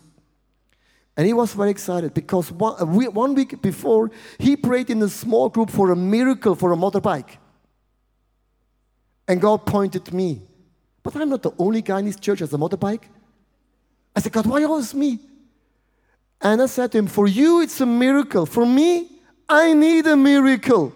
And 1.16 1.27
he 1.27 1.33
was 1.33 1.55
very 1.55 1.70
excited 1.70 2.12
because 2.12 2.53
one, 2.53 2.75
one 3.14 3.35
week 3.35 3.62
before, 3.62 4.11
he 4.38 4.55
prayed 4.55 4.90
in 4.90 5.03
a 5.03 5.09
small 5.09 5.49
group 5.49 5.70
for 5.70 5.90
a 5.92 5.96
miracle 5.96 6.55
for 6.55 6.72
a 6.72 6.77
motorbike. 6.77 7.38
And 9.28 9.40
God 9.40 9.66
pointed 9.66 10.12
me. 10.12 10.42
But 11.02 11.16
I'm 11.16 11.28
not 11.28 11.42
the 11.42 11.52
only 11.58 11.82
guy 11.82 12.00
in 12.00 12.06
this 12.06 12.16
church 12.16 12.40
has 12.40 12.52
a 12.52 12.56
motorbike. 12.56 13.02
I 14.14 14.20
said, 14.20 14.32
God, 14.32 14.46
why 14.46 14.64
always 14.64 14.94
me? 14.94 15.18
And 16.40 16.62
I 16.62 16.66
said 16.66 16.92
to 16.92 16.98
him, 16.98 17.06
For 17.06 17.26
you, 17.26 17.60
it's 17.60 17.80
a 17.80 17.86
miracle. 17.86 18.46
For 18.46 18.66
me, 18.66 19.08
I 19.48 19.72
need 19.72 20.06
a 20.06 20.16
miracle. 20.16 20.92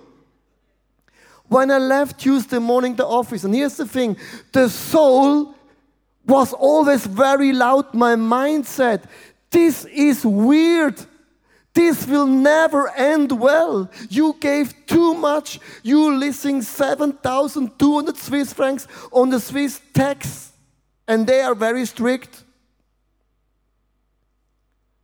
When 1.48 1.70
I 1.70 1.78
left 1.78 2.20
Tuesday 2.20 2.58
morning 2.58 2.94
the 2.94 3.06
office, 3.06 3.44
and 3.44 3.54
here's 3.54 3.76
the 3.76 3.86
thing 3.86 4.16
the 4.52 4.68
soul 4.68 5.54
was 6.26 6.52
always 6.52 7.06
very 7.06 7.52
loud. 7.52 7.92
My 7.92 8.14
mind 8.14 8.66
said, 8.66 9.08
this 9.50 9.84
is 9.86 10.24
weird. 10.24 11.04
This 11.72 12.06
will 12.06 12.26
never 12.26 12.88
end 12.88 13.30
well. 13.32 13.90
You 14.08 14.36
gave 14.40 14.74
too 14.86 15.14
much. 15.14 15.60
You 15.82 16.16
listing 16.16 16.62
7,200 16.62 18.16
Swiss 18.16 18.52
francs 18.52 18.88
on 19.12 19.30
the 19.30 19.38
Swiss 19.38 19.80
tax, 19.94 20.52
and 21.06 21.26
they 21.26 21.42
are 21.42 21.54
very 21.54 21.86
strict. 21.86 22.44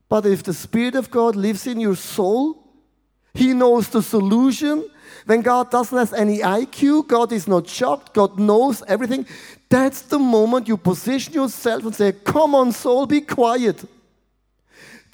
But 0.09 0.27
if 0.27 0.43
the 0.43 0.55
Spirit 0.55 0.97
of 0.97 1.11
God 1.11 1.37
lives 1.37 1.67
in 1.67 1.81
your 1.81 1.97
soul, 1.97 2.63
He 3.35 3.53
knows 3.53 3.89
the 3.89 4.03
solution. 4.03 4.89
When 5.25 5.43
God 5.43 5.71
doesn't 5.71 5.97
have 5.97 6.13
any 6.15 6.39
IQ, 6.39 7.09
God 7.09 7.33
is 7.33 7.49
not 7.49 7.69
shocked, 7.69 8.15
God 8.15 8.39
knows 8.39 8.83
everything. 8.87 9.27
That's 9.69 10.03
the 10.03 10.19
moment 10.19 10.69
you 10.69 10.77
position 10.77 11.35
yourself 11.35 11.85
and 11.85 11.95
say, 11.95 12.13
Come 12.13 12.55
on, 12.55 12.73
soul, 12.73 13.07
be 13.07 13.21
quiet. 13.21 13.85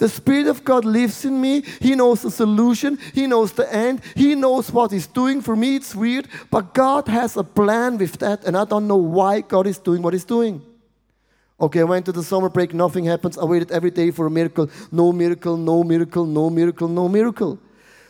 The 0.03 0.09
Spirit 0.09 0.49
of 0.49 0.65
God 0.65 0.85
lives 0.85 1.25
in 1.25 1.41
me. 1.41 1.63
He 1.79 1.95
knows 1.95 2.23
the 2.23 2.31
solution. 2.33 2.99
He 3.15 3.29
knows 3.29 3.53
the 3.53 3.73
end. 3.73 4.01
He 4.17 4.35
knows 4.35 4.73
what 4.73 4.91
He's 4.91 5.07
doing 5.07 5.41
for 5.41 5.55
me. 5.55 5.77
It's 5.77 5.95
weird, 5.95 6.27
but 6.51 6.75
God 6.75 7.07
has 7.07 7.37
a 7.37 7.45
plan 7.45 7.99
with 7.99 8.19
that, 8.19 8.43
and 8.43 8.57
I 8.57 8.65
don't 8.65 8.89
know 8.89 8.97
why 8.97 9.43
God 9.43 9.69
is 9.69 9.79
doing 9.79 10.03
what 10.03 10.13
He's 10.13 10.25
doing. 10.25 10.61
Okay, 11.61 11.79
I 11.79 11.85
went 11.85 12.05
to 12.07 12.11
the 12.11 12.25
summer 12.25 12.49
break, 12.49 12.75
nothing 12.75 13.05
happens. 13.05 13.39
I 13.39 13.45
waited 13.45 13.71
every 13.71 13.93
day 13.93 14.11
for 14.11 14.27
a 14.27 14.31
miracle. 14.31 14.69
No 14.91 15.13
miracle, 15.13 15.57
no 15.57 15.85
miracle, 15.85 16.27
no 16.27 16.51
miracle, 16.51 16.89
no 16.89 17.09
miracle. 17.09 17.61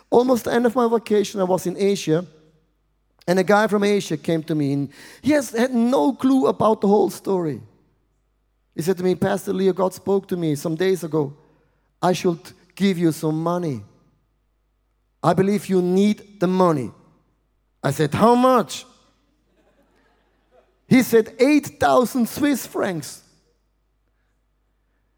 Almost 0.09 0.45
the 0.45 0.51
end 0.51 0.65
of 0.65 0.75
my 0.75 0.87
vacation, 0.89 1.41
I 1.41 1.43
was 1.43 1.67
in 1.67 1.77
Asia, 1.77 2.25
and 3.27 3.37
a 3.37 3.43
guy 3.43 3.67
from 3.67 3.83
Asia 3.83 4.17
came 4.17 4.41
to 4.45 4.55
me, 4.55 4.73
and 4.73 4.89
he 5.21 5.29
has 5.33 5.51
had 5.51 5.71
no 5.71 6.13
clue 6.13 6.47
about 6.47 6.81
the 6.81 6.87
whole 6.87 7.11
story. 7.11 7.61
He 8.73 8.81
said 8.81 8.97
to 8.97 9.03
me, 9.03 9.13
Pastor 9.13 9.53
Leo, 9.53 9.73
God 9.73 9.93
spoke 9.93 10.27
to 10.29 10.35
me 10.35 10.55
some 10.55 10.73
days 10.73 11.03
ago. 11.03 11.37
I 12.03 12.11
should 12.11 12.51
give 12.75 12.97
you 12.97 13.13
some 13.13 13.41
money. 13.41 13.81
I 15.23 15.33
believe 15.33 15.67
you 15.67 15.81
need 15.81 16.41
the 16.41 16.47
money. 16.47 16.91
I 17.81 17.91
said, 17.91 18.13
How 18.13 18.35
much? 18.35 18.85
He 20.85 21.01
said, 21.01 21.33
8,000 21.39 22.27
Swiss 22.27 22.67
francs. 22.67 23.23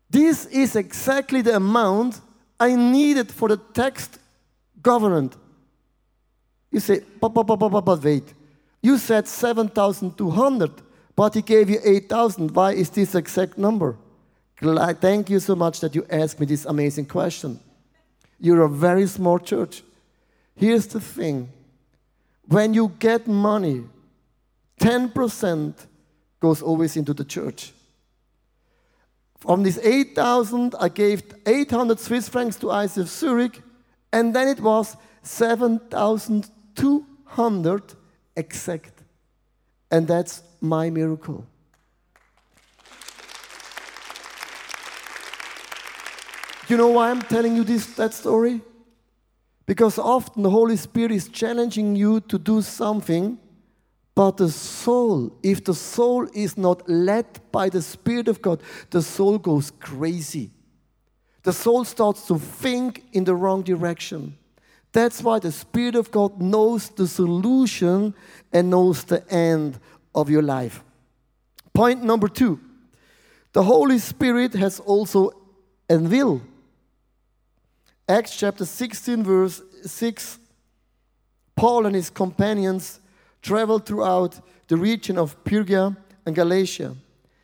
This 0.09 0.45
is 0.45 0.75
exactly 0.75 1.41
the 1.41 1.55
amount 1.55 2.21
I 2.59 2.75
needed 2.75 3.31
for 3.31 3.49
the 3.49 3.57
tax 3.57 4.07
government. 4.81 5.35
You 6.71 6.79
say, 6.79 7.01
but, 7.19 7.29
but, 7.29 7.43
but, 7.43 7.57
but, 7.57 7.81
but 7.81 8.03
wait. 8.03 8.33
You 8.81 8.97
said 8.97 9.27
7,200, 9.27 10.71
but 11.15 11.33
he 11.33 11.41
gave 11.41 11.69
you 11.69 11.79
8,000. 11.83 12.51
Why 12.51 12.73
is 12.73 12.89
this 12.91 13.15
exact 13.15 13.57
number? 13.57 13.97
Thank 14.61 15.29
you 15.29 15.39
so 15.39 15.55
much 15.55 15.79
that 15.81 15.93
you 15.95 16.05
asked 16.09 16.39
me 16.39 16.45
this 16.45 16.65
amazing 16.65 17.05
question. 17.05 17.59
You're 18.39 18.63
a 18.63 18.69
very 18.69 19.07
small 19.07 19.39
church. 19.39 19.83
Here's 20.55 20.87
the 20.87 21.01
thing 21.01 21.49
when 22.47 22.73
you 22.73 22.93
get 22.99 23.27
money, 23.27 23.83
10% 24.79 25.73
goes 26.39 26.61
always 26.61 26.95
into 26.95 27.13
the 27.13 27.25
church. 27.25 27.73
From 29.39 29.63
this 29.63 29.79
8,000, 29.81 30.75
I 30.79 30.89
gave 30.89 31.23
800 31.45 31.99
Swiss 31.99 32.29
francs 32.29 32.55
to 32.57 32.67
ICF 32.67 33.07
Zurich, 33.07 33.63
and 34.11 34.35
then 34.35 34.47
it 34.47 34.59
was 34.59 34.95
7,200 35.23 37.93
exact. 38.35 39.03
And 39.91 40.07
that's 40.07 40.41
my 40.61 40.89
miracle. 40.89 41.45
You 46.67 46.77
know 46.77 46.87
why 46.89 47.11
I'm 47.11 47.21
telling 47.21 47.55
you 47.55 47.63
this 47.63 47.85
that 47.95 48.13
story? 48.13 48.61
Because 49.65 49.99
often 49.99 50.43
the 50.43 50.49
Holy 50.49 50.77
Spirit 50.77 51.11
is 51.11 51.27
challenging 51.27 51.95
you 51.95 52.21
to 52.21 52.39
do 52.39 52.61
something, 52.61 53.37
but 54.15 54.37
the 54.37 54.49
soul, 54.49 55.31
if 55.43 55.63
the 55.63 55.73
soul 55.73 56.27
is 56.33 56.57
not 56.57 56.87
led 56.89 57.25
by 57.51 57.69
the 57.69 57.81
Spirit 57.81 58.27
of 58.27 58.41
God, 58.41 58.61
the 58.89 59.01
soul 59.01 59.37
goes 59.37 59.71
crazy. 59.71 60.51
The 61.43 61.53
soul 61.53 61.83
starts 61.83 62.25
to 62.27 62.39
think 62.39 63.03
in 63.13 63.25
the 63.25 63.35
wrong 63.35 63.61
direction. 63.61 64.37
That's 64.91 65.21
why 65.21 65.39
the 65.39 65.51
Spirit 65.51 65.95
of 65.95 66.09
God 66.09 66.41
knows 66.41 66.89
the 66.89 67.07
solution 67.07 68.15
and 68.53 68.69
knows 68.69 69.03
the 69.03 69.29
end 69.31 69.79
of 70.15 70.29
your 70.29 70.41
life. 70.41 70.83
Point 71.73 72.03
number 72.03 72.27
two 72.27 72.59
the 73.53 73.63
Holy 73.63 73.99
Spirit 73.99 74.53
has 74.53 74.79
also 74.79 75.31
a 75.89 75.97
will 75.97 76.41
Acts 78.07 78.37
chapter 78.37 78.65
16, 78.65 79.23
verse 79.23 79.61
6 79.83 80.39
Paul 81.55 81.85
and 81.87 81.95
his 81.95 82.09
companions 82.09 82.99
traveled 83.41 83.85
throughout 83.85 84.39
the 84.67 84.77
region 84.77 85.17
of 85.17 85.35
Phrygia 85.45 85.95
and 86.25 86.35
Galatia, 86.35 86.95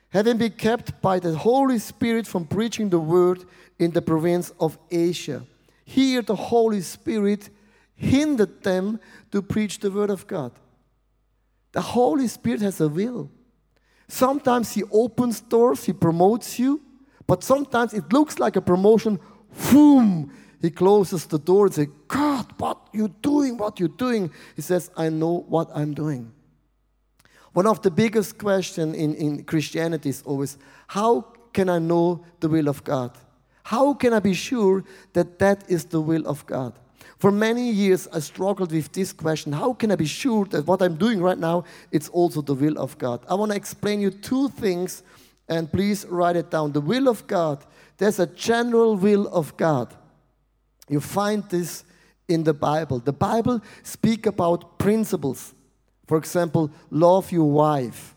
having 0.10 0.38
been 0.38 0.52
kept 0.52 1.02
by 1.02 1.18
the 1.18 1.36
Holy 1.36 1.80
Spirit 1.80 2.28
from 2.28 2.46
preaching 2.46 2.90
the 2.90 3.00
word 3.00 3.46
in 3.80 3.92
the 3.92 4.02
province 4.02 4.52
of 4.60 4.78
Asia. 4.92 5.44
Here, 5.86 6.22
the 6.22 6.36
Holy 6.36 6.82
Spirit 6.82 7.50
hindered 7.96 8.62
them 8.64 9.00
to 9.32 9.42
preach 9.42 9.80
the 9.80 9.90
word 9.90 10.10
of 10.10 10.28
God. 10.28 10.52
The 11.72 11.82
Holy 11.82 12.28
Spirit 12.28 12.62
has 12.62 12.82
a 12.82 12.90
will. 12.90 13.32
Sometimes 14.08 14.74
He 14.74 14.84
opens 14.92 15.42
doors, 15.42 15.86
He 15.86 15.94
promotes 15.94 16.60
you, 16.60 16.82
but 17.26 17.44
sometimes 17.44 17.94
it 17.94 18.12
looks 18.12 18.40
like 18.40 18.58
a 18.58 18.62
promotion, 18.62 19.20
boom, 19.72 20.32
he 20.62 20.70
closes 20.70 21.26
the 21.26 21.40
door 21.40 21.66
and 21.66 21.76
says, 21.76 21.88
God, 22.08 22.54
what 22.58 22.78
you 22.94 23.08
doing? 23.22 23.58
What 23.58 23.80
you 23.80 23.88
doing? 23.88 24.32
He 24.56 24.62
says, 24.62 24.92
I 24.96 25.10
know 25.10 25.46
what 25.48 25.70
I'm 25.74 25.94
doing. 25.94 26.32
One 27.54 27.68
of 27.68 27.82
the 27.82 27.92
biggest 27.92 28.38
questions 28.38 28.96
in, 28.96 29.16
in 29.16 29.44
Christianity 29.44 30.10
is 30.10 30.22
always, 30.26 30.58
how 30.88 31.22
can 31.52 31.68
I 31.68 31.80
know 31.80 32.24
the 32.40 32.48
will 32.48 32.70
of 32.70 32.84
God? 32.84 33.18
How 33.64 33.94
can 33.94 34.14
I 34.14 34.20
be 34.20 34.34
sure 34.34 34.84
that 35.14 35.40
that 35.40 35.70
is 35.70 35.86
the 35.86 36.00
will 36.00 36.28
of 36.28 36.46
God? 36.46 36.74
For 37.18 37.32
many 37.32 37.70
years, 37.70 38.08
I 38.12 38.20
struggled 38.20 38.72
with 38.72 38.92
this 38.94 39.14
question. 39.14 39.52
How 39.52 39.74
can 39.74 39.92
I 39.92 39.96
be 39.96 40.06
sure 40.06 40.46
that 40.46 40.66
what 40.66 40.82
I'm 40.82 40.96
doing 40.96 41.22
right 41.22 41.38
now, 41.38 41.66
it's 41.92 42.10
also 42.10 42.42
the 42.42 42.56
will 42.56 42.80
of 42.80 42.98
God? 42.98 43.24
I 43.30 43.36
want 43.36 43.52
to 43.52 43.58
explain 43.58 44.02
you 44.02 44.10
two 44.10 44.50
things, 44.50 45.04
and 45.48 45.72
please 45.72 46.06
write 46.06 46.36
it 46.36 46.50
down. 46.50 46.72
The 46.72 46.82
will 46.82 47.08
of 47.08 47.28
God, 47.28 47.64
there's 47.98 48.20
a 48.20 48.26
general 48.26 48.96
will 48.96 49.28
of 49.28 49.56
God. 49.58 49.94
You 50.92 51.00
find 51.00 51.50
this 51.50 51.86
in 52.28 52.44
the 52.44 52.54
Bible. 52.54 53.00
The 53.00 53.14
Bible 53.14 53.62
speak 53.82 54.26
about 54.26 54.78
principles. 54.78 55.56
For 56.06 56.18
example, 56.18 56.70
love 56.90 57.32
your 57.32 57.50
wife. 57.50 58.14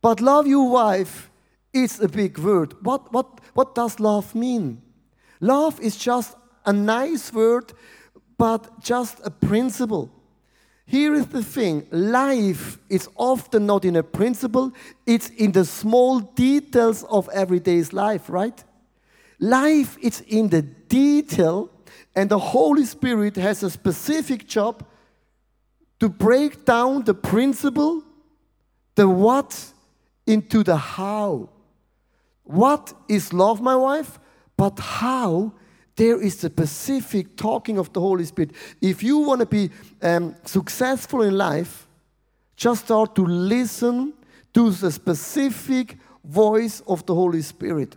But 0.00 0.22
love 0.22 0.46
your 0.46 0.70
wife 0.70 1.30
is 1.74 2.00
a 2.00 2.08
big 2.08 2.38
word. 2.38 2.74
What, 2.82 3.12
what, 3.12 3.40
what 3.52 3.74
does 3.74 4.00
love 4.00 4.34
mean? 4.34 4.80
Love 5.40 5.78
is 5.80 5.98
just 5.98 6.36
a 6.64 6.72
nice 6.72 7.30
word, 7.34 7.74
but 8.38 8.80
just 8.80 9.20
a 9.22 9.30
principle. 9.30 10.10
Here 10.86 11.14
is 11.14 11.26
the 11.26 11.42
thing 11.42 11.86
life 11.90 12.78
is 12.88 13.10
often 13.16 13.66
not 13.66 13.84
in 13.84 13.96
a 13.96 14.02
principle, 14.02 14.72
it's 15.06 15.28
in 15.28 15.52
the 15.52 15.66
small 15.66 16.20
details 16.20 17.04
of 17.04 17.28
everyday's 17.28 17.92
life, 17.92 18.30
right? 18.30 18.64
Life 19.42 19.98
is 20.00 20.20
in 20.28 20.50
the 20.50 20.62
detail, 20.62 21.68
and 22.14 22.30
the 22.30 22.38
Holy 22.38 22.84
Spirit 22.84 23.34
has 23.34 23.64
a 23.64 23.70
specific 23.70 24.46
job 24.46 24.86
to 25.98 26.08
break 26.08 26.64
down 26.64 27.02
the 27.02 27.12
principle, 27.12 28.04
the 28.94 29.08
what, 29.08 29.72
into 30.28 30.62
the 30.62 30.76
how. 30.76 31.48
What 32.44 32.94
is 33.08 33.32
love 33.32 33.60
my 33.60 33.74
wife? 33.74 34.20
But 34.56 34.78
how? 34.78 35.52
There 35.96 36.22
is 36.22 36.44
a 36.44 36.48
specific 36.48 37.36
talking 37.36 37.78
of 37.78 37.92
the 37.92 38.00
Holy 38.00 38.24
Spirit. 38.24 38.52
If 38.80 39.02
you 39.02 39.18
want 39.18 39.40
to 39.40 39.46
be 39.46 39.70
um, 40.02 40.36
successful 40.44 41.22
in 41.22 41.36
life, 41.36 41.88
just 42.54 42.84
start 42.84 43.16
to 43.16 43.26
listen 43.26 44.12
to 44.54 44.70
the 44.70 44.92
specific 44.92 45.96
voice 46.22 46.80
of 46.86 47.04
the 47.06 47.14
Holy 47.16 47.42
Spirit. 47.42 47.96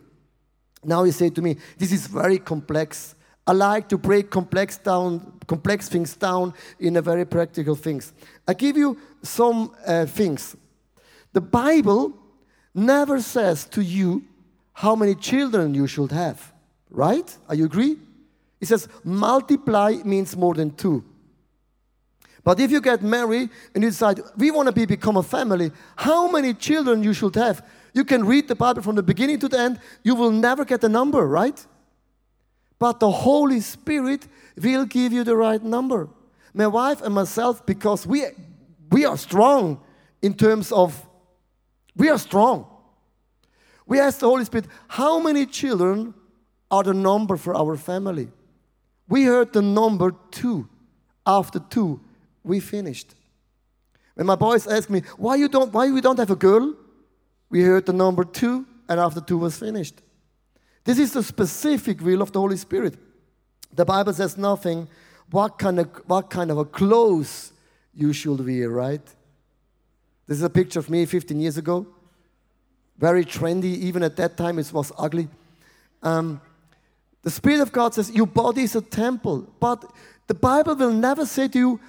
Now 0.86 1.04
you 1.04 1.12
say 1.12 1.30
to 1.30 1.42
me, 1.42 1.58
this 1.78 1.92
is 1.92 2.08
very 2.08 2.40
complex. 2.40 3.16
I 3.48 3.54
like 3.54 3.90
to 3.90 3.98
break 3.98 4.30
complex 4.30 4.78
down, 4.78 5.40
complex 5.48 5.88
things 5.88 6.16
down 6.16 6.54
in 6.80 6.98
a 6.98 7.02
very 7.02 7.26
practical 7.26 7.76
things. 7.76 8.14
I 8.48 8.54
give 8.54 8.78
you 8.78 8.98
some 9.22 9.72
uh, 9.86 10.06
things. 10.06 10.56
The 11.34 11.42
Bible 11.42 12.14
never 12.74 13.22
says 13.22 13.66
to 13.66 13.82
you 13.82 14.24
how 14.74 14.96
many 14.96 15.16
children 15.16 15.74
you 15.74 15.88
should 15.88 16.12
have, 16.12 16.54
right? 16.90 17.38
Are 17.48 17.56
you 17.56 17.66
agree? 17.66 17.98
It 18.60 18.68
says 18.68 18.88
multiply 19.04 19.98
means 20.04 20.36
more 20.36 20.54
than 20.54 20.72
two. 20.72 21.04
But 22.44 22.60
if 22.60 22.72
you 22.72 22.80
get 22.80 23.02
married 23.02 23.50
and 23.74 23.84
you 23.84 23.90
decide 23.90 24.22
we 24.38 24.52
want 24.52 24.68
to 24.68 24.72
be 24.72 24.86
become 24.86 25.18
a 25.18 25.24
family, 25.24 25.72
how 25.96 26.30
many 26.30 26.54
children 26.54 27.04
you 27.04 27.14
should 27.14 27.36
have? 27.36 27.66
You 27.96 28.04
can 28.04 28.26
read 28.26 28.50
the 28.50 28.56
Bible 28.56 28.82
from 28.82 28.96
the 28.96 29.04
beginning 29.04 29.40
to 29.40 29.48
the 29.48 29.58
end, 29.58 29.80
you 30.04 30.16
will 30.16 30.30
never 30.30 30.66
get 30.66 30.84
a 30.84 30.90
number, 30.90 31.26
right? 31.26 31.66
But 32.78 33.00
the 33.00 33.10
Holy 33.10 33.62
Spirit 33.62 34.28
will 34.62 34.86
give 34.86 35.14
you 35.14 35.24
the 35.24 35.38
right 35.38 35.64
number. 35.64 36.10
My 36.54 36.68
wife 36.68 37.02
and 37.02 37.16
myself, 37.16 37.66
because 37.66 38.06
we, 38.06 38.26
we 38.92 39.06
are 39.06 39.18
strong 39.18 39.80
in 40.22 40.34
terms 40.34 40.74
of, 40.74 41.08
we 41.96 42.10
are 42.10 42.18
strong. 42.18 42.68
We 43.88 44.02
ask 44.02 44.20
the 44.20 44.28
Holy 44.28 44.44
Spirit, 44.44 44.68
how 44.90 45.20
many 45.20 45.46
children 45.46 46.14
are 46.70 46.84
the 46.84 46.94
number 46.94 47.38
for 47.38 47.56
our 47.56 47.78
family. 47.78 48.28
We 49.08 49.24
heard 49.24 49.54
the 49.54 49.62
number 49.62 50.14
two. 50.32 50.68
After 51.26 51.60
two, 51.60 52.02
we 52.44 52.60
finished. 52.60 53.16
When 54.16 54.28
my 54.28 54.36
boys 54.36 54.68
asked 54.68 54.90
me, 54.90 55.04
why 55.16 55.36
you 55.36 55.48
don't, 55.48 55.72
why 55.72 55.90
we 55.90 56.02
don't 56.02 56.20
have 56.20 56.32
a 56.32 56.36
girl? 56.36 56.76
We 57.50 57.62
heard 57.62 57.86
the 57.86 57.94
number 57.94 58.24
two, 58.24 58.66
and 58.88 59.00
after 59.00 59.22
two 59.22 59.38
was 59.38 59.58
finished. 59.58 60.02
This 60.84 61.00
is 61.00 61.14
the 61.14 61.24
specific 61.24 62.02
will 62.02 62.22
of 62.22 62.32
the 62.32 62.40
Holy 62.40 62.58
Spirit. 62.58 62.96
The 63.74 63.86
Bible 63.86 64.14
says 64.14 64.38
nothing 64.38 64.88
what 65.32 65.58
kind 65.58 65.80
of, 65.80 65.90
what 66.06 66.30
kind 66.30 66.52
of 66.52 66.58
a 66.58 66.66
clothes 66.66 67.52
you 67.94 68.14
should 68.14 68.46
wear, 68.46 68.70
right? 68.70 69.02
This 70.28 70.38
is 70.38 70.44
a 70.44 70.50
picture 70.50 70.80
of 70.80 70.90
me 70.90 71.06
15 71.06 71.40
years 71.40 71.58
ago. 71.58 71.88
Very 72.98 73.26
trendy, 73.26 73.78
even 73.78 74.04
at 74.04 74.16
that 74.18 74.38
time 74.38 74.60
it 74.60 74.72
was 74.72 74.92
ugly. 74.98 75.28
Um, 76.02 76.42
the 77.24 77.32
Spirit 77.32 77.62
of 77.62 77.72
God 77.72 77.94
says, 77.94 78.12
Your 78.12 78.28
body 78.28 78.62
is 78.64 78.76
a 78.76 78.82
temple. 78.82 79.54
But 79.60 79.84
the 80.28 80.34
Bible 80.34 80.76
will 80.76 80.94
never 80.94 81.26
say 81.26 81.48
to 81.48 81.58
you, 81.58 81.80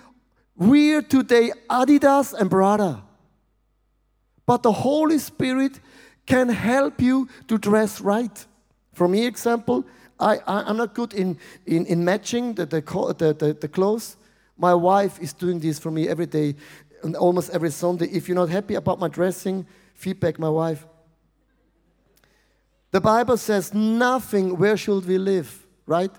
Wear 0.56 1.02
today 1.02 1.52
Adidas 1.68 2.32
and 2.32 2.50
Prada. 2.50 3.02
But 4.46 4.62
the 4.62 4.72
Holy 4.72 5.18
Spirit 5.18 5.80
can 6.24 6.48
help 6.48 7.00
you 7.00 7.28
to 7.48 7.58
dress 7.58 8.00
right. 8.00 8.46
For 8.92 9.08
me, 9.08 9.26
example, 9.26 9.84
I, 10.18 10.38
I, 10.46 10.70
am 10.70 10.78
not 10.78 10.94
good 10.94 11.12
in, 11.12 11.38
in, 11.66 11.84
in 11.86 12.04
matching 12.04 12.54
the, 12.54 12.64
the, 12.64 12.80
the, 12.80 13.34
the, 13.34 13.52
the 13.60 13.68
clothes. 13.68 14.16
My 14.56 14.72
wife 14.74 15.20
is 15.20 15.32
doing 15.32 15.60
this 15.60 15.78
for 15.78 15.90
me 15.90 16.08
every 16.08 16.26
day, 16.26 16.54
and 17.02 17.14
almost 17.16 17.50
every 17.50 17.70
Sunday. 17.70 18.06
If 18.06 18.28
you're 18.28 18.36
not 18.36 18.48
happy 18.48 18.74
about 18.74 18.98
my 18.98 19.08
dressing, 19.08 19.66
feedback 19.94 20.38
my 20.38 20.48
wife. 20.48 20.86
The 22.90 23.00
Bible 23.00 23.36
says 23.36 23.74
nothing, 23.74 24.56
where 24.56 24.76
should 24.76 25.06
we 25.06 25.18
live, 25.18 25.66
right? 25.84 26.12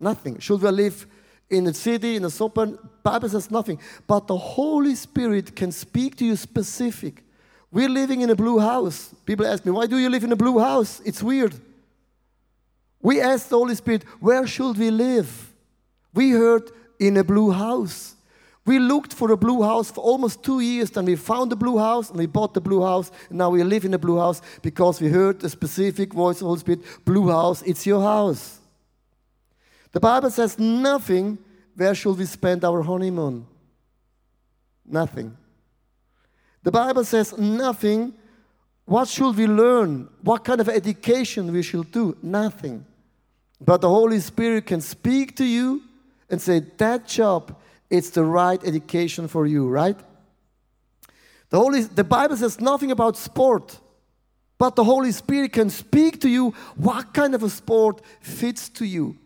Nothing. 0.00 0.38
Should 0.40 0.62
we 0.62 0.70
live 0.70 1.06
in 1.48 1.66
a 1.68 1.74
city, 1.74 2.16
in 2.16 2.24
a 2.24 2.30
suburb? 2.30 2.78
Bible 3.02 3.28
says 3.28 3.50
nothing. 3.50 3.78
But 4.06 4.26
the 4.26 4.36
Holy 4.36 4.94
Spirit 4.96 5.54
can 5.54 5.70
speak 5.70 6.16
to 6.16 6.24
you 6.24 6.36
specific. 6.36 7.23
We're 7.74 7.88
living 7.88 8.20
in 8.20 8.30
a 8.30 8.36
blue 8.36 8.60
house. 8.60 9.12
People 9.26 9.44
ask 9.46 9.66
me, 9.66 9.72
why 9.72 9.86
do 9.86 9.98
you 9.98 10.08
live 10.08 10.22
in 10.22 10.30
a 10.30 10.36
blue 10.36 10.60
house? 10.60 11.00
It's 11.04 11.20
weird. 11.20 11.56
We 13.02 13.20
asked 13.20 13.50
the 13.50 13.58
Holy 13.58 13.74
Spirit, 13.74 14.04
where 14.20 14.46
should 14.46 14.78
we 14.78 14.92
live? 14.92 15.52
We 16.14 16.30
heard 16.30 16.70
in 17.00 17.16
a 17.16 17.24
blue 17.24 17.50
house. 17.50 18.14
We 18.64 18.78
looked 18.78 19.12
for 19.12 19.32
a 19.32 19.36
blue 19.36 19.60
house 19.64 19.90
for 19.90 20.04
almost 20.04 20.44
two 20.44 20.60
years, 20.60 20.92
then 20.92 21.04
we 21.04 21.16
found 21.16 21.50
the 21.50 21.56
blue 21.56 21.76
house 21.76 22.10
and 22.10 22.18
we 22.20 22.26
bought 22.26 22.54
the 22.54 22.60
blue 22.60 22.80
house, 22.80 23.10
and 23.28 23.38
now 23.38 23.50
we 23.50 23.64
live 23.64 23.84
in 23.84 23.90
the 23.90 23.98
blue 23.98 24.20
house 24.20 24.40
because 24.62 25.00
we 25.00 25.08
heard 25.08 25.40
the 25.40 25.50
specific 25.50 26.14
voice 26.14 26.36
of 26.36 26.40
the 26.40 26.46
Holy 26.46 26.60
Spirit 26.60 27.04
Blue 27.04 27.28
house, 27.28 27.60
it's 27.62 27.84
your 27.84 28.00
house. 28.00 28.60
The 29.90 30.00
Bible 30.00 30.30
says 30.30 30.60
nothing, 30.60 31.38
where 31.74 31.94
should 31.96 32.16
we 32.18 32.24
spend 32.24 32.64
our 32.64 32.82
honeymoon? 32.82 33.44
Nothing. 34.86 35.36
The 36.64 36.72
Bible 36.72 37.04
says 37.04 37.36
nothing, 37.38 38.14
what 38.86 39.06
should 39.06 39.36
we 39.36 39.46
learn? 39.46 40.08
What 40.22 40.44
kind 40.44 40.60
of 40.60 40.68
education 40.68 41.52
we 41.52 41.62
should 41.62 41.92
do? 41.92 42.16
Nothing. 42.22 42.84
But 43.60 43.82
the 43.82 43.88
Holy 43.88 44.18
Spirit 44.18 44.66
can 44.66 44.80
speak 44.80 45.36
to 45.36 45.44
you 45.44 45.82
and 46.28 46.40
say, 46.40 46.60
that 46.78 47.06
job, 47.06 47.54
it's 47.90 48.10
the 48.10 48.24
right 48.24 48.62
education 48.64 49.28
for 49.28 49.46
you, 49.46 49.68
right? 49.68 49.96
The, 51.50 51.58
Holy, 51.58 51.82
the 51.82 52.02
Bible 52.02 52.36
says 52.36 52.60
nothing 52.60 52.90
about 52.90 53.16
sport, 53.18 53.78
but 54.58 54.74
the 54.74 54.84
Holy 54.84 55.12
Spirit 55.12 55.52
can 55.52 55.68
speak 55.68 56.20
to 56.22 56.28
you 56.28 56.54
what 56.76 57.12
kind 57.12 57.34
of 57.34 57.42
a 57.42 57.50
sport 57.50 58.00
fits 58.20 58.70
to 58.70 58.86
you. 58.86 59.16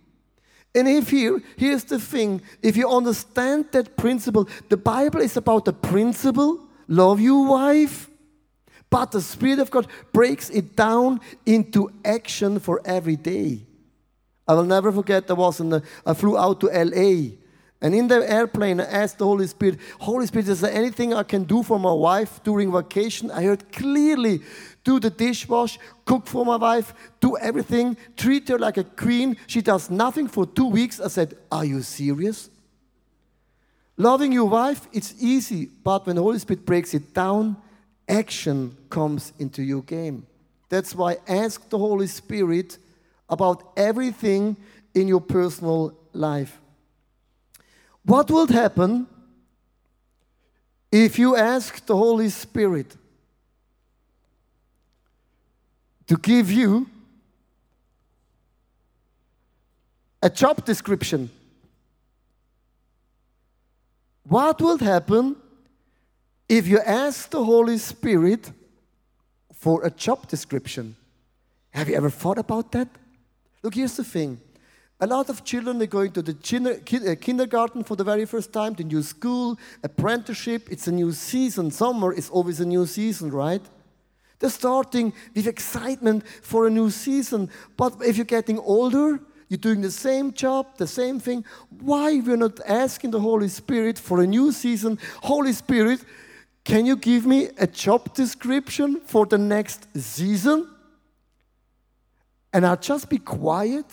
And 0.74 0.88
if 0.88 1.10
here, 1.10 1.40
here's 1.56 1.84
the 1.84 2.00
thing 2.00 2.42
if 2.62 2.76
you 2.76 2.88
understand 2.88 3.66
that 3.72 3.96
principle, 3.96 4.48
the 4.68 4.76
Bible 4.76 5.20
is 5.20 5.36
about 5.36 5.64
the 5.64 5.72
principle 5.72 6.67
love 6.88 7.20
you, 7.20 7.42
wife, 7.42 8.10
but 8.90 9.12
the 9.12 9.20
Spirit 9.20 9.58
of 9.58 9.70
God 9.70 9.86
breaks 10.12 10.50
it 10.50 10.74
down 10.74 11.20
into 11.46 11.92
action 12.04 12.58
for 12.58 12.80
every 12.84 13.16
day. 13.16 13.66
I 14.46 14.54
will 14.54 14.64
never 14.64 14.90
forget, 14.90 15.30
I 15.30 15.34
was 15.34 15.60
in 15.60 15.68
the, 15.68 15.76
uh, 15.76 15.80
I 16.10 16.14
flew 16.14 16.38
out 16.38 16.60
to 16.60 16.66
LA. 16.68 17.36
And 17.80 17.94
in 17.94 18.08
the 18.08 18.28
airplane, 18.28 18.80
I 18.80 18.84
asked 18.84 19.18
the 19.18 19.24
Holy 19.24 19.46
Spirit, 19.46 19.78
Holy 20.00 20.26
Spirit, 20.26 20.48
is 20.48 20.62
there 20.62 20.72
anything 20.72 21.14
I 21.14 21.22
can 21.22 21.44
do 21.44 21.62
for 21.62 21.78
my 21.78 21.92
wife 21.92 22.42
during 22.42 22.72
vacation? 22.72 23.30
I 23.30 23.44
heard 23.44 23.70
clearly 23.70 24.40
do 24.82 24.98
the 24.98 25.10
dishwash, 25.10 25.78
cook 26.04 26.26
for 26.26 26.44
my 26.44 26.56
wife, 26.56 26.92
do 27.20 27.36
everything, 27.36 27.96
treat 28.16 28.48
her 28.48 28.58
like 28.58 28.78
a 28.78 28.84
queen. 28.84 29.36
She 29.46 29.60
does 29.60 29.90
nothing 29.90 30.26
for 30.26 30.44
two 30.44 30.66
weeks. 30.66 30.98
I 30.98 31.08
said, 31.08 31.36
Are 31.52 31.64
you 31.64 31.82
serious? 31.82 32.50
Loving 34.00 34.30
your 34.30 34.48
wife, 34.48 34.86
it's 34.92 35.12
easy, 35.18 35.66
but 35.82 36.06
when 36.06 36.14
the 36.14 36.22
Holy 36.22 36.38
Spirit 36.38 36.64
breaks 36.64 36.94
it 36.94 37.12
down, 37.12 37.56
action 38.08 38.76
comes 38.90 39.32
into 39.40 39.60
your 39.60 39.82
game. 39.82 40.24
That's 40.68 40.94
why 40.94 41.16
ask 41.26 41.68
the 41.68 41.78
Holy 41.78 42.06
Spirit 42.06 42.78
about 43.28 43.72
everything 43.76 44.56
in 44.94 45.08
your 45.08 45.20
personal 45.20 45.98
life. 46.12 46.60
What 48.04 48.30
would 48.30 48.50
happen 48.50 49.08
if 50.92 51.18
you 51.18 51.34
ask 51.34 51.84
the 51.84 51.96
Holy 51.96 52.28
Spirit 52.28 52.96
to 56.06 56.16
give 56.16 56.52
you 56.52 56.88
a 60.22 60.30
job 60.30 60.64
description? 60.64 61.30
What 64.28 64.60
would 64.60 64.82
happen 64.82 65.36
if 66.48 66.68
you 66.68 66.80
ask 66.80 67.30
the 67.30 67.42
Holy 67.42 67.78
Spirit 67.78 68.52
for 69.54 69.84
a 69.86 69.90
job 69.90 70.28
description? 70.28 70.96
Have 71.70 71.88
you 71.88 71.96
ever 71.96 72.10
thought 72.10 72.36
about 72.36 72.70
that? 72.72 72.88
Look, 73.62 73.74
here's 73.74 73.96
the 73.96 74.04
thing. 74.04 74.38
A 75.00 75.06
lot 75.06 75.30
of 75.30 75.44
children 75.44 75.80
are 75.80 75.86
going 75.86 76.12
to 76.12 76.22
the 76.22 76.32
uh, 76.32 77.14
kindergarten 77.18 77.84
for 77.84 77.96
the 77.96 78.04
very 78.04 78.26
first 78.26 78.52
time, 78.52 78.74
the 78.74 78.84
new 78.84 79.02
school, 79.02 79.58
apprenticeship. 79.82 80.68
It's 80.70 80.88
a 80.88 80.92
new 80.92 81.12
season. 81.12 81.70
Summer 81.70 82.12
is 82.12 82.28
always 82.28 82.60
a 82.60 82.66
new 82.66 82.84
season, 82.84 83.30
right? 83.30 83.62
They're 84.40 84.50
starting 84.50 85.14
with 85.34 85.46
excitement 85.46 86.26
for 86.42 86.66
a 86.66 86.70
new 86.70 86.90
season. 86.90 87.48
But 87.76 87.94
if 88.04 88.16
you're 88.16 88.26
getting 88.26 88.58
older, 88.58 89.20
you're 89.48 89.58
doing 89.58 89.80
the 89.80 89.90
same 89.90 90.32
job, 90.32 90.66
the 90.76 90.86
same 90.86 91.18
thing. 91.20 91.44
Why 91.80 92.20
we're 92.20 92.36
not 92.36 92.60
asking 92.66 93.12
the 93.12 93.20
Holy 93.20 93.48
Spirit 93.48 93.98
for 93.98 94.20
a 94.20 94.26
new 94.26 94.52
season? 94.52 94.98
Holy 95.22 95.52
Spirit, 95.52 96.00
can 96.64 96.84
you 96.84 96.96
give 96.96 97.24
me 97.24 97.48
a 97.58 97.66
job 97.66 98.12
description 98.14 99.00
for 99.00 99.24
the 99.24 99.38
next 99.38 99.88
season? 99.96 100.68
And 102.52 102.66
I'll 102.66 102.76
just 102.76 103.08
be 103.08 103.18
quiet 103.18 103.86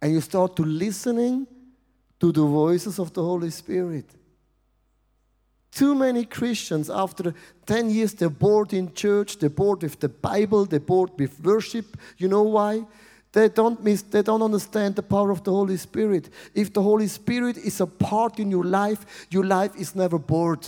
and 0.00 0.12
you 0.12 0.20
start 0.20 0.54
to 0.56 0.62
listening 0.62 1.46
to 2.20 2.30
the 2.30 2.42
voices 2.42 2.98
of 2.98 3.12
the 3.12 3.22
Holy 3.22 3.50
Spirit. 3.50 4.04
Too 5.72 5.94
many 5.94 6.24
Christians, 6.24 6.88
after 6.88 7.34
10 7.66 7.90
years, 7.90 8.14
they're 8.14 8.28
bored 8.28 8.72
in 8.72 8.92
church, 8.94 9.38
they're 9.38 9.50
bored 9.50 9.82
with 9.82 9.98
the 9.98 10.08
Bible, 10.08 10.66
they're 10.66 10.78
bored 10.78 11.10
with 11.18 11.42
worship. 11.42 11.96
You 12.16 12.28
know 12.28 12.42
why? 12.42 12.84
They 13.34 13.48
don't, 13.48 13.82
miss, 13.82 14.02
they 14.02 14.22
don't 14.22 14.42
understand 14.42 14.94
the 14.94 15.02
power 15.02 15.32
of 15.32 15.42
the 15.42 15.50
Holy 15.50 15.76
Spirit. 15.76 16.30
If 16.54 16.72
the 16.72 16.80
Holy 16.80 17.08
Spirit 17.08 17.58
is 17.58 17.80
a 17.80 17.86
part 17.86 18.38
in 18.38 18.48
your 18.48 18.62
life, 18.62 19.26
your 19.28 19.44
life 19.44 19.74
is 19.74 19.96
never 19.96 20.20
bored. 20.20 20.64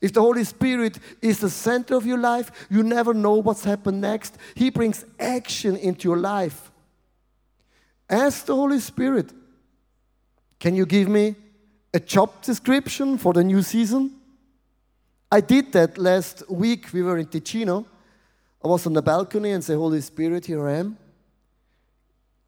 If 0.00 0.12
the 0.12 0.20
Holy 0.20 0.42
Spirit 0.42 0.98
is 1.22 1.38
the 1.38 1.48
center 1.48 1.94
of 1.94 2.04
your 2.04 2.18
life, 2.18 2.50
you 2.68 2.82
never 2.82 3.14
know 3.14 3.34
what's 3.34 3.62
happened 3.62 4.00
next. 4.00 4.36
He 4.56 4.70
brings 4.70 5.04
action 5.20 5.76
into 5.76 6.08
your 6.08 6.16
life. 6.16 6.72
Ask 8.10 8.46
the 8.46 8.56
Holy 8.56 8.80
Spirit, 8.80 9.32
can 10.58 10.74
you 10.74 10.84
give 10.84 11.08
me 11.08 11.36
a 11.94 12.00
job 12.00 12.42
description 12.42 13.18
for 13.18 13.32
the 13.32 13.44
new 13.44 13.62
season? 13.62 14.16
I 15.30 15.40
did 15.40 15.70
that 15.74 15.96
last 15.96 16.42
week. 16.50 16.92
We 16.92 17.02
were 17.02 17.18
in 17.18 17.26
Ticino. 17.26 17.84
I 18.64 18.66
was 18.66 18.84
on 18.84 18.94
the 18.94 19.02
balcony 19.02 19.52
and 19.52 19.62
said, 19.62 19.76
Holy 19.76 20.00
Spirit, 20.00 20.46
here 20.46 20.66
I 20.66 20.78
am. 20.78 20.98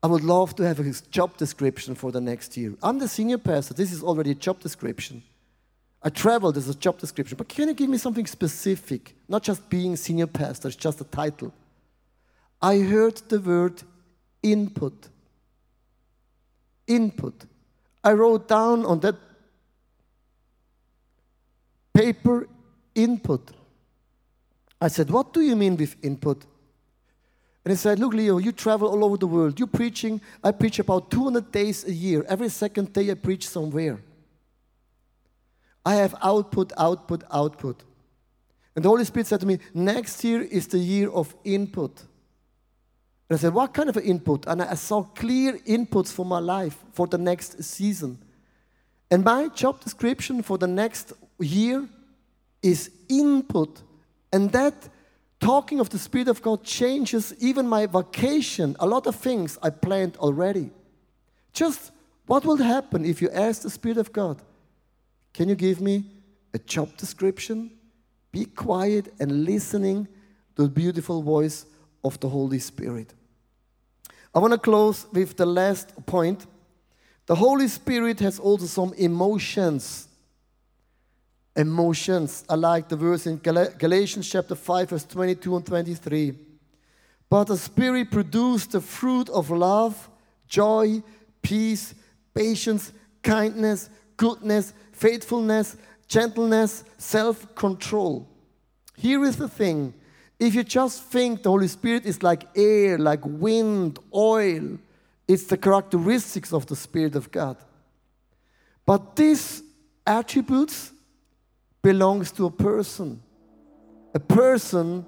I 0.03 0.07
would 0.07 0.25
love 0.25 0.57
to 0.57 0.63
have 0.63 0.81
a 0.81 0.91
job 1.11 1.37
description 1.37 1.95
for 1.95 2.11
the 2.11 2.21
next 2.21 2.57
year. 2.57 2.75
I'm 2.83 2.99
the 2.99 3.09
senior 3.09 3.39
pastor. 3.39 3.75
This 3.75 3.93
is 3.93 4.03
already 4.03 4.31
a 4.31 4.35
job 4.35 4.61
description. 4.61 5.23
I 6.03 6.09
traveled 6.09 6.57
as 6.57 6.69
a 6.69 6.75
job 6.75 6.99
description, 6.99 7.37
but 7.37 7.49
can 7.49 7.69
you 7.69 7.75
give 7.75 7.91
me 7.91 7.99
something 7.99 8.27
specific? 8.27 9.15
Not 9.29 9.43
just 9.43 9.69
being 9.69 9.97
senior 9.97 10.27
pastor, 10.27 10.69
it's 10.69 10.77
just 10.77 11.01
a 11.03 11.05
title. 11.05 11.53
I 12.63 12.79
heard 12.79 13.17
the 13.29 13.41
word 13.41 13.83
input. 14.43 15.09
Input. 16.87 17.45
I 18.03 18.13
wrote 18.13 18.49
down 18.49 18.87
on 18.87 19.01
that 19.01 19.17
paper 21.93 22.49
input. 22.95 23.51
I 24.81 24.89
said, 24.89 25.11
What 25.11 25.35
do 25.35 25.43
you 25.43 25.55
mean 25.57 25.77
with 25.77 25.97
input? 26.03 26.47
And 27.65 27.73
he 27.73 27.77
said, 27.77 27.99
Look, 27.99 28.15
Leo, 28.15 28.39
you 28.39 28.53
travel 28.53 28.89
all 28.89 29.05
over 29.05 29.17
the 29.17 29.27
world. 29.27 29.59
You're 29.59 29.69
preaching. 29.69 30.21
I 30.43 30.53
preach 30.53 30.79
about 30.79 31.11
200 31.11 31.53
days 31.53 31.85
a 31.85 31.93
year. 31.93 32.25
Every 32.29 32.49
second 32.49 32.93
day 32.93 33.11
I 33.11 33.15
preach 33.15 33.49
somewhere. 33.49 34.01
I 35.85 35.95
have 35.97 36.15
output, 36.23 36.73
output, 36.77 37.25
output. 37.31 37.83
And 38.75 38.85
the 38.85 38.89
Holy 38.89 39.05
Spirit 39.05 39.27
said 39.27 39.41
to 39.41 39.47
me, 39.47 39.59
Next 39.75 40.23
year 40.25 40.43
is 40.43 40.67
the 40.69 40.79
year 40.79 41.11
of 41.11 41.35
input. 41.45 42.01
And 43.29 43.39
I 43.39 43.41
said, 43.41 43.53
What 43.53 43.75
kind 43.75 43.89
of 43.89 43.97
input? 43.99 44.47
And 44.47 44.63
I 44.63 44.75
saw 44.75 45.03
clear 45.03 45.59
inputs 45.59 46.13
for 46.13 46.25
my 46.25 46.39
life 46.39 46.79
for 46.93 47.07
the 47.07 47.19
next 47.19 47.63
season. 47.63 48.19
And 49.11 49.25
my 49.25 49.49
job 49.49 49.81
description 49.81 50.43
for 50.43 50.57
the 50.57 50.69
next 50.69 51.13
year 51.39 51.87
is 52.63 52.91
input. 53.09 53.83
And 54.33 54.51
that 54.53 54.89
talking 55.41 55.81
of 55.81 55.89
the 55.89 55.99
Spirit 55.99 56.29
of 56.29 56.43
God 56.43 56.63
changes 56.63 57.35
even 57.41 57.67
my 57.67 57.87
vacation, 57.87 58.77
a 58.79 58.87
lot 58.87 59.07
of 59.07 59.17
things 59.17 59.59
I 59.63 59.71
planned 59.71 60.17
already. 60.19 60.71
Just 61.53 61.91
what 62.27 62.45
will 62.45 62.59
happen 62.59 63.05
if 63.05 63.21
you 63.21 63.31
ask 63.31 63.63
the 63.63 63.71
Spirit 63.71 63.99
of 63.99 64.13
God, 64.13 64.41
Can 65.33 65.49
you 65.49 65.55
give 65.55 65.81
me 65.81 66.05
a 66.53 66.59
job 66.59 66.97
description? 66.97 67.71
Be 68.33 68.45
quiet 68.45 69.13
and 69.19 69.45
listening 69.45 70.07
to 70.57 70.63
the 70.63 70.69
beautiful 70.69 71.23
voice 71.23 71.67
of 72.05 72.19
the 72.21 72.29
Holy 72.29 72.59
Spirit. 72.59 73.15
I 74.35 74.39
want 74.39 74.53
to 74.53 74.59
close 74.59 75.07
with 75.13 75.37
the 75.37 75.47
last 75.47 76.07
point. 76.07 76.47
The 77.27 77.35
Holy 77.35 77.69
Spirit 77.69 78.21
has 78.21 78.39
also 78.39 78.67
some 78.67 78.93
emotions. 78.95 80.09
Emotions. 81.57 82.45
I 82.49 82.55
like 82.55 82.89
the 82.89 82.97
verse 82.97 83.27
in 83.27 83.39
Galatians 83.39 84.29
chapter 84.29 84.55
5, 84.55 84.91
verse 84.91 85.05
22 85.05 85.57
and 85.57 85.67
23. 85.67 86.35
But 87.29 87.45
the 87.45 87.57
Spirit 87.57 88.11
produced 88.11 88.73
the 88.73 88.81
fruit 88.81 89.29
of 89.29 89.51
love, 89.51 90.11
joy, 90.49 91.03
peace, 91.43 91.95
patience, 92.35 92.93
kindness, 93.23 93.91
goodness, 94.17 94.73
faithfulness, 94.93 95.77
gentleness, 96.09 96.85
self 96.99 97.55
control. 97.55 98.29
Here 98.97 99.25
is 99.25 99.37
the 99.37 99.49
thing 99.49 99.95
if 100.41 100.55
you 100.55 100.65
just 100.65 101.03
think 101.05 101.43
the 101.43 101.51
Holy 101.51 101.69
Spirit 101.69 102.07
is 102.07 102.23
like 102.23 102.45
air, 102.57 102.99
like 102.99 103.21
wind, 103.25 103.99
oil, 104.15 104.79
it's 105.29 105.45
the 105.45 105.59
characteristics 105.59 106.53
of 106.53 106.67
the 106.67 106.75
Spirit 106.75 107.15
of 107.15 107.31
God. 107.31 107.59
But 108.87 109.15
these 109.17 109.63
attributes 110.07 110.93
belongs 111.83 112.33
to 112.33 112.47
a 112.47 112.51
person. 112.51 113.23
A 114.15 114.21
person 114.21 115.05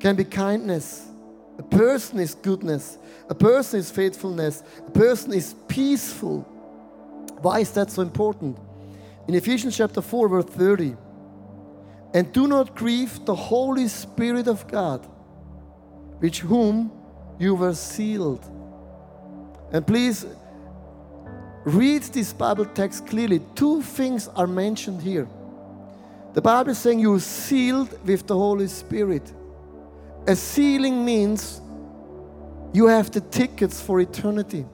can 0.00 0.16
be 0.16 0.24
kindness. 0.24 1.08
A 1.58 1.62
person 1.62 2.18
is 2.18 2.34
goodness. 2.34 2.98
A 3.28 3.34
person 3.34 3.80
is 3.80 3.90
faithfulness. 3.90 4.62
A 4.86 4.90
person 4.90 5.32
is 5.32 5.54
peaceful. 5.68 6.40
Why 7.40 7.60
is 7.60 7.70
that 7.72 7.90
so 7.90 8.02
important? 8.02 8.58
In 9.28 9.34
Ephesians 9.34 9.76
chapter 9.76 10.00
4, 10.00 10.28
verse 10.28 10.44
30, 10.44 10.96
and 12.14 12.32
do 12.32 12.46
not 12.46 12.74
grieve 12.74 13.24
the 13.24 13.34
Holy 13.34 13.88
Spirit 13.88 14.46
of 14.48 14.66
God, 14.68 15.06
which 16.18 16.40
whom 16.40 16.92
you 17.38 17.54
were 17.54 17.74
sealed. 17.74 18.44
And 19.72 19.86
please 19.86 20.26
read 21.64 22.02
this 22.02 22.32
Bible 22.32 22.64
text 22.64 23.06
clearly. 23.06 23.40
Two 23.54 23.82
things 23.82 24.28
are 24.28 24.46
mentioned 24.46 25.02
here. 25.02 25.28
The 26.34 26.40
Bible 26.40 26.70
is 26.70 26.78
saying 26.78 26.98
you're 26.98 27.20
sealed 27.20 27.98
with 28.06 28.26
the 28.26 28.36
Holy 28.36 28.66
Spirit. 28.68 29.32
A 30.26 30.34
sealing 30.34 31.04
means 31.04 31.60
you 32.72 32.86
have 32.86 33.10
the 33.10 33.20
tickets 33.20 33.80
for 33.80 34.00
eternity. 34.00 34.64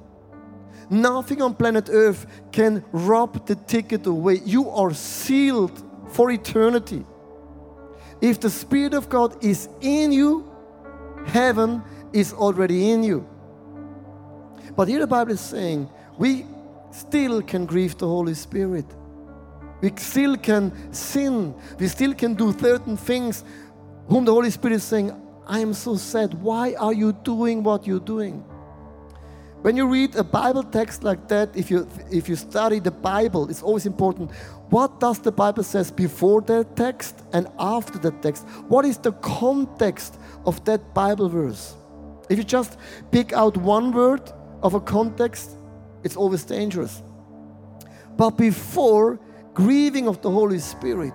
Nothing 0.90 1.42
on 1.42 1.54
planet 1.54 1.88
Earth 1.90 2.26
can 2.52 2.84
rob 2.92 3.46
the 3.46 3.56
ticket 3.56 4.06
away. 4.06 4.40
You 4.44 4.70
are 4.70 4.94
sealed 4.94 5.82
for 6.12 6.30
eternity. 6.30 7.04
If 8.20 8.40
the 8.40 8.50
Spirit 8.50 8.94
of 8.94 9.08
God 9.08 9.44
is 9.44 9.68
in 9.80 10.12
you, 10.12 10.50
heaven 11.26 11.82
is 12.12 12.32
already 12.32 12.90
in 12.90 13.02
you. 13.02 13.28
But 14.76 14.88
here 14.88 15.00
the 15.00 15.06
Bible 15.06 15.32
is 15.32 15.40
saying 15.40 15.88
we 16.16 16.46
still 16.90 17.42
can 17.42 17.66
grieve 17.66 17.96
the 17.98 18.06
Holy 18.06 18.34
Spirit. 18.34 18.86
We 19.80 19.92
still 19.96 20.36
can 20.36 20.92
sin. 20.92 21.54
We 21.78 21.88
still 21.88 22.14
can 22.14 22.34
do 22.34 22.52
certain 22.58 22.96
things 22.96 23.44
whom 24.08 24.24
the 24.24 24.32
Holy 24.32 24.50
Spirit 24.50 24.76
is 24.76 24.84
saying, 24.84 25.12
I 25.46 25.60
am 25.60 25.72
so 25.72 25.96
sad. 25.96 26.34
Why 26.42 26.74
are 26.74 26.92
you 26.92 27.12
doing 27.12 27.62
what 27.62 27.86
you're 27.86 28.00
doing? 28.00 28.44
When 29.62 29.76
you 29.76 29.88
read 29.88 30.14
a 30.14 30.22
Bible 30.22 30.62
text 30.62 31.02
like 31.02 31.26
that, 31.28 31.50
if 31.56 31.68
you 31.68 31.88
if 32.12 32.28
you 32.28 32.36
study 32.36 32.78
the 32.78 32.92
Bible, 32.92 33.50
it's 33.50 33.62
always 33.62 33.86
important. 33.86 34.30
What 34.70 35.00
does 35.00 35.18
the 35.18 35.32
Bible 35.32 35.64
says 35.64 35.90
before 35.90 36.42
that 36.42 36.76
text 36.76 37.24
and 37.32 37.48
after 37.58 37.98
that 37.98 38.22
text? 38.22 38.46
What 38.68 38.84
is 38.84 38.98
the 38.98 39.12
context 39.12 40.18
of 40.46 40.64
that 40.64 40.94
Bible 40.94 41.28
verse? 41.28 41.74
If 42.28 42.38
you 42.38 42.44
just 42.44 42.78
pick 43.10 43.32
out 43.32 43.56
one 43.56 43.90
word 43.90 44.30
of 44.62 44.74
a 44.74 44.80
context, 44.80 45.57
it's 46.04 46.16
always 46.16 46.44
dangerous. 46.44 47.02
But 48.16 48.30
before 48.30 49.18
grieving 49.54 50.08
of 50.08 50.20
the 50.22 50.30
Holy 50.30 50.58
Spirit, 50.58 51.14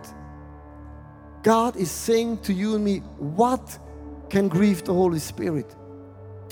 God 1.43 1.75
is 1.75 1.91
saying 1.91 2.39
to 2.43 2.53
you 2.53 2.75
and 2.75 2.83
me, 2.83 2.99
what 3.17 3.77
can 4.29 4.47
grieve 4.47 4.83
the 4.83 4.93
Holy 4.93 5.19
Spirit? 5.19 5.75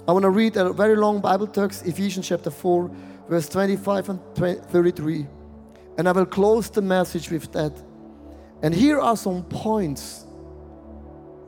I 0.07 0.11
want 0.11 0.23
to 0.23 0.29
read 0.29 0.57
a 0.57 0.73
very 0.73 0.95
long 0.95 1.21
Bible 1.21 1.47
text, 1.47 1.85
Ephesians 1.85 2.27
chapter 2.27 2.51
4, 2.51 2.91
verse 3.29 3.47
25 3.47 4.09
and 4.09 4.19
33. 4.35 5.27
And 5.97 6.09
I 6.09 6.11
will 6.11 6.25
close 6.25 6.69
the 6.69 6.81
message 6.81 7.29
with 7.29 7.51
that. 7.53 7.71
And 8.61 8.73
here 8.73 8.99
are 8.99 9.15
some 9.15 9.43
points 9.43 10.25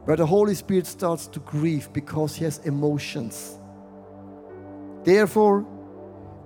where 0.05 0.17
the 0.17 0.25
Holy 0.25 0.55
Spirit 0.55 0.87
starts 0.87 1.27
to 1.27 1.39
grieve 1.39 1.91
because 1.93 2.35
he 2.35 2.43
has 2.45 2.59
emotions. 2.59 3.57
Therefore, 5.03 5.65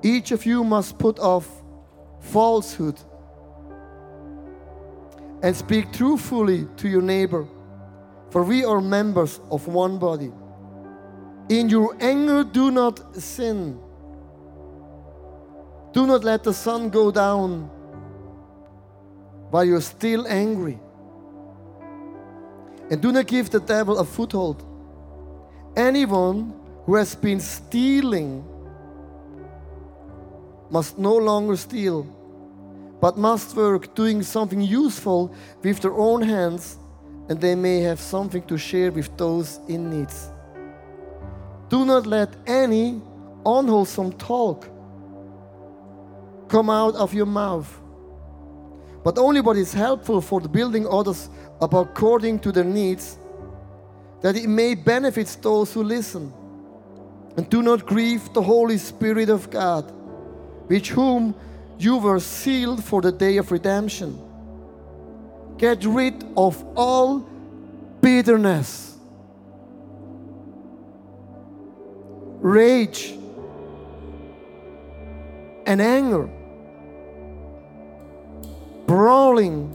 each 0.04 0.32
of 0.32 0.46
you 0.46 0.64
must 0.64 0.98
put 0.98 1.20
off 1.20 1.48
falsehood 2.20 3.00
and 5.42 5.56
speak 5.56 5.92
truthfully 5.94 6.68
to 6.78 6.88
your 6.88 7.02
neighbor, 7.02 7.48
for 8.30 8.44
we 8.44 8.66
are 8.66 8.82
members 8.82 9.40
of 9.52 9.68
one 9.68 9.98
body. 9.98 10.32
In 11.50 11.70
your 11.70 11.96
anger, 12.02 12.44
do 12.44 12.72
not 12.72 13.16
sin. 13.16 13.80
Do 15.94 16.06
not 16.06 16.24
let 16.24 16.44
the 16.44 16.54
sun 16.54 16.90
go 16.90 17.12
down 17.12 17.70
while 19.50 19.64
you're 19.64 19.82
still 19.82 20.28
angry. 20.28 20.80
And 22.90 23.02
do 23.02 23.12
not 23.12 23.28
give 23.28 23.50
the 23.50 23.60
devil 23.60 23.98
a 24.00 24.06
foothold. 24.06 24.64
Anyone 25.76 26.54
who 26.86 26.96
has 26.96 27.16
been 27.16 27.40
stealing 27.40 28.44
must 30.70 30.98
no 30.98 31.16
longer 31.16 31.56
steal, 31.56 32.04
but 33.00 33.18
must 33.18 33.56
work 33.56 33.94
doing 33.96 34.24
something 34.24 34.62
useful 34.62 35.34
with 35.64 35.80
their 35.82 35.94
own 35.94 36.22
hands, 36.22 36.78
and 37.30 37.40
they 37.40 37.56
may 37.56 37.80
have 37.82 38.00
something 38.00 38.42
to 38.44 38.58
share 38.58 38.92
with 38.92 39.16
those 39.18 39.60
in 39.68 39.90
need. 39.90 40.10
Do 41.70 41.86
not 41.86 42.06
let 42.06 42.34
any 42.46 43.02
unwholesome 43.46 44.14
talk 44.14 44.68
come 46.48 46.70
out 46.70 46.96
of 46.96 47.14
your 47.14 47.26
mouth, 47.26 47.82
but 49.04 49.18
only 49.18 49.42
what 49.42 49.58
is 49.58 49.74
helpful 49.74 50.22
for 50.22 50.42
the 50.42 50.50
building 50.50 50.88
others 50.88 51.30
up 51.62 51.74
according 51.74 52.40
to 52.40 52.52
their 52.52 52.64
needs, 52.64 53.18
that 54.22 54.36
it 54.36 54.48
may 54.48 54.76
benefit 54.76 55.38
those 55.42 55.74
who 55.74 55.84
listen. 55.84 56.34
And 57.36 57.50
do 57.50 57.62
not 57.62 57.86
grieve 57.86 58.34
the 58.34 58.42
Holy 58.42 58.78
Spirit 58.78 59.30
of 59.30 59.50
God, 59.50 59.92
which 60.68 60.92
whom 60.92 61.34
you 61.80 61.98
were 61.98 62.20
sealed 62.20 62.84
for 62.84 63.02
the 63.02 63.12
day 63.12 63.38
of 63.38 63.52
redemption. 63.52 64.20
Get 65.58 65.84
rid 65.86 66.24
of 66.36 66.64
all 66.76 67.28
bitterness 68.02 68.88
rage, 72.40 73.14
and 75.66 75.82
anger, 75.82 76.30
brawling, 78.86 79.74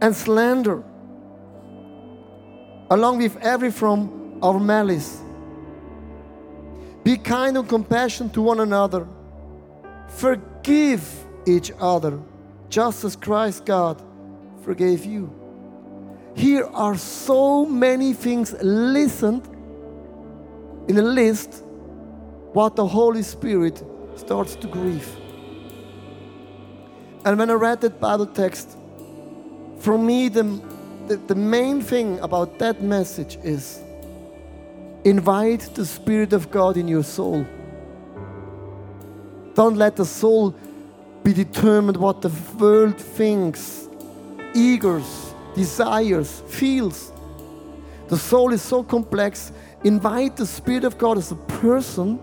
and 0.00 0.14
slander, 0.14 0.82
along 2.90 3.18
with 3.18 3.36
every 3.38 3.70
form 3.70 4.38
of 4.42 4.62
malice. 4.62 5.20
Be 7.06 7.16
kind 7.16 7.56
and 7.56 7.68
compassionate 7.68 8.32
to 8.32 8.42
one 8.42 8.58
another. 8.58 9.06
Forgive 10.08 11.08
each 11.46 11.70
other, 11.78 12.18
just 12.68 13.04
as 13.04 13.14
Christ 13.14 13.64
God 13.64 14.02
forgave 14.64 15.04
you. 15.04 15.30
Here 16.34 16.64
are 16.64 16.96
so 16.98 17.64
many 17.64 18.12
things 18.12 18.56
listened 18.60 19.46
in 20.88 20.98
a 20.98 21.02
list 21.02 21.62
what 22.52 22.74
the 22.74 22.84
Holy 22.84 23.22
Spirit 23.22 23.84
starts 24.16 24.56
to 24.56 24.66
grieve. 24.66 25.08
And 27.24 27.38
when 27.38 27.50
I 27.50 27.54
read 27.54 27.82
that 27.82 28.00
Bible 28.00 28.26
text, 28.26 28.76
for 29.78 29.96
me, 29.96 30.28
the, 30.28 30.42
the, 31.06 31.18
the 31.18 31.36
main 31.36 31.82
thing 31.82 32.18
about 32.18 32.58
that 32.58 32.82
message 32.82 33.38
is 33.44 33.80
invite 35.06 35.60
the 35.76 35.86
Spirit 35.86 36.32
of 36.32 36.50
God 36.50 36.76
in 36.76 36.88
your 36.88 37.04
soul. 37.04 37.46
Don't 39.54 39.76
let 39.76 39.94
the 39.94 40.04
soul 40.04 40.52
be 41.22 41.32
determined 41.32 41.96
what 41.96 42.22
the 42.22 42.32
world 42.58 42.98
thinks, 42.98 43.88
eagers, 44.52 45.32
desires, 45.54 46.42
feels. 46.48 47.12
The 48.08 48.18
soul 48.18 48.52
is 48.52 48.62
so 48.62 48.82
complex. 48.82 49.52
Invite 49.84 50.36
the 50.36 50.46
Spirit 50.46 50.82
of 50.82 50.98
God 50.98 51.18
as 51.18 51.30
a 51.30 51.36
person 51.36 52.18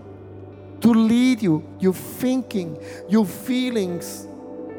to 0.82 0.88
lead 0.88 1.40
you, 1.40 1.66
your 1.80 1.94
thinking, 1.94 2.78
your 3.08 3.24
feelings, 3.24 4.26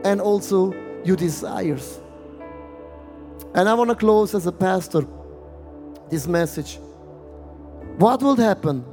and 0.03 0.21
also 0.21 0.75
your 1.03 1.15
desires. 1.15 1.99
And 3.55 3.67
I 3.67 3.73
want 3.73 3.89
to 3.89 3.95
close 3.95 4.35
as 4.35 4.45
a 4.45 4.51
pastor 4.51 5.07
this 6.11 6.27
message. 6.27 6.77
What 7.97 8.21
will 8.21 8.35
happen 8.35 8.83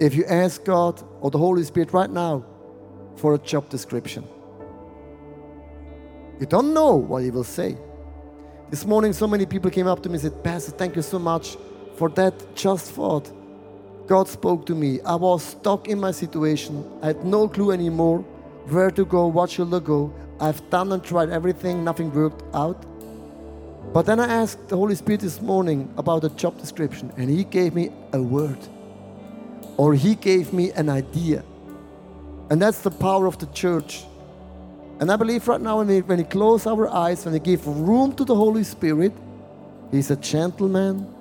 if 0.00 0.16
you 0.16 0.24
ask 0.24 0.64
God 0.64 1.00
or 1.20 1.30
the 1.30 1.38
Holy 1.38 1.62
Spirit 1.62 1.92
right 1.92 2.10
now 2.10 2.44
for 3.14 3.34
a 3.34 3.38
job 3.38 3.68
description? 3.68 4.26
You 6.40 6.46
don't 6.46 6.74
know 6.74 6.96
what 6.96 7.22
He 7.22 7.30
will 7.30 7.44
say. 7.44 7.76
This 8.68 8.84
morning, 8.84 9.12
so 9.12 9.28
many 9.28 9.46
people 9.46 9.70
came 9.70 9.86
up 9.86 10.02
to 10.02 10.08
me 10.08 10.14
and 10.14 10.22
said, 10.22 10.42
Pastor, 10.42 10.72
thank 10.72 10.96
you 10.96 11.02
so 11.02 11.20
much 11.20 11.56
for 11.94 12.08
that 12.10 12.34
just 12.56 12.90
thought. 12.90 13.30
God 14.08 14.26
spoke 14.26 14.66
to 14.66 14.74
me. 14.74 15.00
I 15.02 15.14
was 15.14 15.44
stuck 15.44 15.86
in 15.86 16.00
my 16.00 16.10
situation. 16.10 16.84
I 17.02 17.08
had 17.08 17.24
no 17.24 17.46
clue 17.46 17.70
anymore 17.70 18.24
where 18.70 18.90
to 18.90 19.04
go, 19.04 19.28
what 19.28 19.50
should 19.50 19.72
I 19.72 19.78
go. 19.78 20.12
I've 20.40 20.68
done 20.70 20.90
and 20.90 21.04
tried 21.04 21.30
everything, 21.30 21.84
nothing 21.84 22.12
worked 22.12 22.42
out. 22.54 22.84
But 23.92 24.06
then 24.06 24.20
I 24.20 24.26
asked 24.26 24.68
the 24.68 24.76
Holy 24.76 24.94
Spirit 24.94 25.20
this 25.20 25.40
morning 25.42 25.92
about 25.96 26.22
a 26.24 26.28
job 26.30 26.58
description, 26.58 27.12
and 27.16 27.28
He 27.28 27.44
gave 27.44 27.74
me 27.74 27.90
a 28.12 28.22
word, 28.22 28.58
or 29.76 29.94
He 29.94 30.14
gave 30.14 30.52
me 30.52 30.70
an 30.72 30.88
idea. 30.88 31.42
And 32.50 32.62
that's 32.62 32.80
the 32.80 32.90
power 32.90 33.26
of 33.26 33.38
the 33.38 33.46
church. 33.46 34.04
And 35.00 35.10
I 35.10 35.16
believe 35.16 35.48
right 35.48 35.60
now, 35.60 35.78
when 35.78 35.86
we, 35.88 36.02
when 36.02 36.18
we 36.18 36.24
close 36.24 36.66
our 36.66 36.88
eyes, 36.88 37.24
when 37.24 37.34
we 37.34 37.40
give 37.40 37.66
room 37.66 38.14
to 38.16 38.24
the 38.24 38.34
Holy 38.34 38.64
Spirit, 38.64 39.12
He's 39.90 40.10
a 40.10 40.16
gentleman 40.16 41.12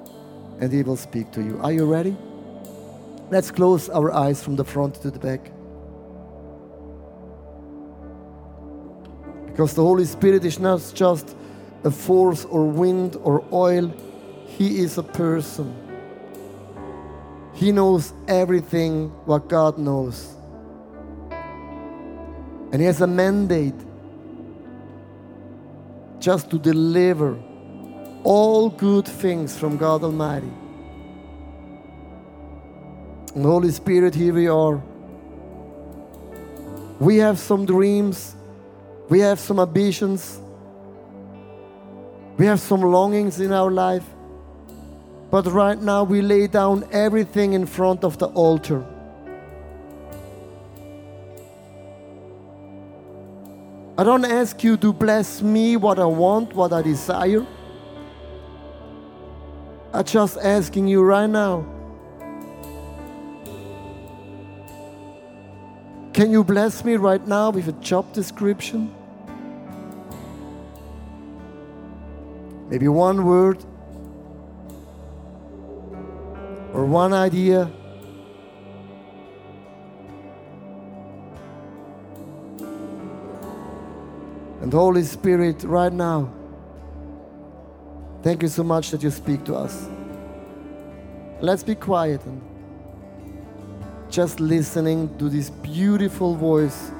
and 0.59 0.71
He 0.71 0.83
will 0.83 0.97
speak 0.97 1.31
to 1.31 1.41
you. 1.41 1.59
Are 1.63 1.71
you 1.71 1.85
ready? 1.85 2.15
Let's 3.31 3.51
close 3.51 3.89
our 3.89 4.11
eyes 4.11 4.43
from 4.43 4.55
the 4.55 4.65
front 4.65 4.95
to 5.01 5.11
the 5.11 5.19
back. 5.19 5.51
Because 9.45 9.73
the 9.73 9.83
Holy 9.83 10.05
Spirit 10.05 10.45
is 10.45 10.59
not 10.59 10.81
just 10.93 11.35
a 11.83 11.91
force 11.91 12.45
or 12.45 12.65
wind 12.65 13.17
or 13.23 13.43
oil, 13.51 13.93
He 14.57 14.79
is 14.79 14.97
a 14.97 15.03
person. 15.03 15.75
He 17.53 17.71
knows 17.71 18.13
everything 18.27 19.09
what 19.25 19.47
God 19.47 19.77
knows. 19.77 20.35
And 22.71 22.75
He 22.75 22.85
has 22.85 23.01
a 23.01 23.07
mandate 23.07 23.75
just 26.19 26.49
to 26.51 26.59
deliver 26.59 27.37
all 28.23 28.69
good 28.69 29.07
things 29.07 29.57
from 29.57 29.77
God 29.77 30.03
Almighty. 30.03 30.51
And 33.35 33.45
Holy 33.45 33.71
Spirit, 33.71 34.15
here 34.15 34.33
we 34.33 34.47
are. 34.47 34.81
We 36.99 37.17
have 37.17 37.39
some 37.39 37.65
dreams, 37.65 38.35
we 39.07 39.19
have 39.19 39.39
some 39.39 39.59
ambitions, 39.59 40.41
we 42.39 42.45
have 42.45 42.61
some 42.61 42.79
longings 42.79 43.41
in 43.41 43.51
our 43.51 43.69
life. 43.69 44.05
But 45.29 45.45
right 45.47 45.77
now, 45.77 46.05
we 46.05 46.21
lay 46.21 46.47
down 46.47 46.87
everything 46.89 47.51
in 47.51 47.65
front 47.65 48.05
of 48.05 48.17
the 48.17 48.27
altar. 48.27 48.85
I 53.97 54.05
don't 54.05 54.23
ask 54.23 54.63
you 54.63 54.77
to 54.77 54.93
bless 54.93 55.41
me 55.41 55.75
what 55.75 55.99
I 55.99 56.05
want, 56.05 56.55
what 56.55 56.71
I 56.71 56.81
desire. 56.81 57.45
I'm 59.91 60.05
just 60.05 60.37
asking 60.37 60.87
you 60.87 61.03
right 61.03 61.29
now. 61.29 61.65
Can 66.13 66.31
you 66.31 66.45
bless 66.45 66.85
me 66.85 66.95
right 66.95 67.27
now 67.27 67.49
with 67.49 67.67
a 67.67 67.73
job 67.73 68.13
description? 68.13 68.95
Maybe 72.69 72.87
one 72.87 73.25
word 73.25 73.57
or 76.71 76.85
one 76.85 77.13
idea. 77.13 77.71
And 84.61 84.71
Holy 84.71 85.01
Spirit, 85.01 85.63
right 85.63 85.91
now, 85.91 86.31
thank 88.21 88.43
you 88.43 88.49
so 88.49 88.63
much 88.63 88.91
that 88.91 89.01
you 89.01 89.09
speak 89.09 89.43
to 89.45 89.55
us. 89.55 89.87
Let's 91.41 91.63
be 91.63 91.73
quiet 91.73 92.23
and 92.25 92.39
just 94.11 94.39
listening 94.39 95.17
to 95.17 95.27
this 95.27 95.49
beautiful 95.49 96.35
voice 96.35 96.91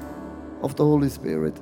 of 0.62 0.74
the 0.74 0.84
Holy 0.84 1.10
Spirit. 1.10 1.54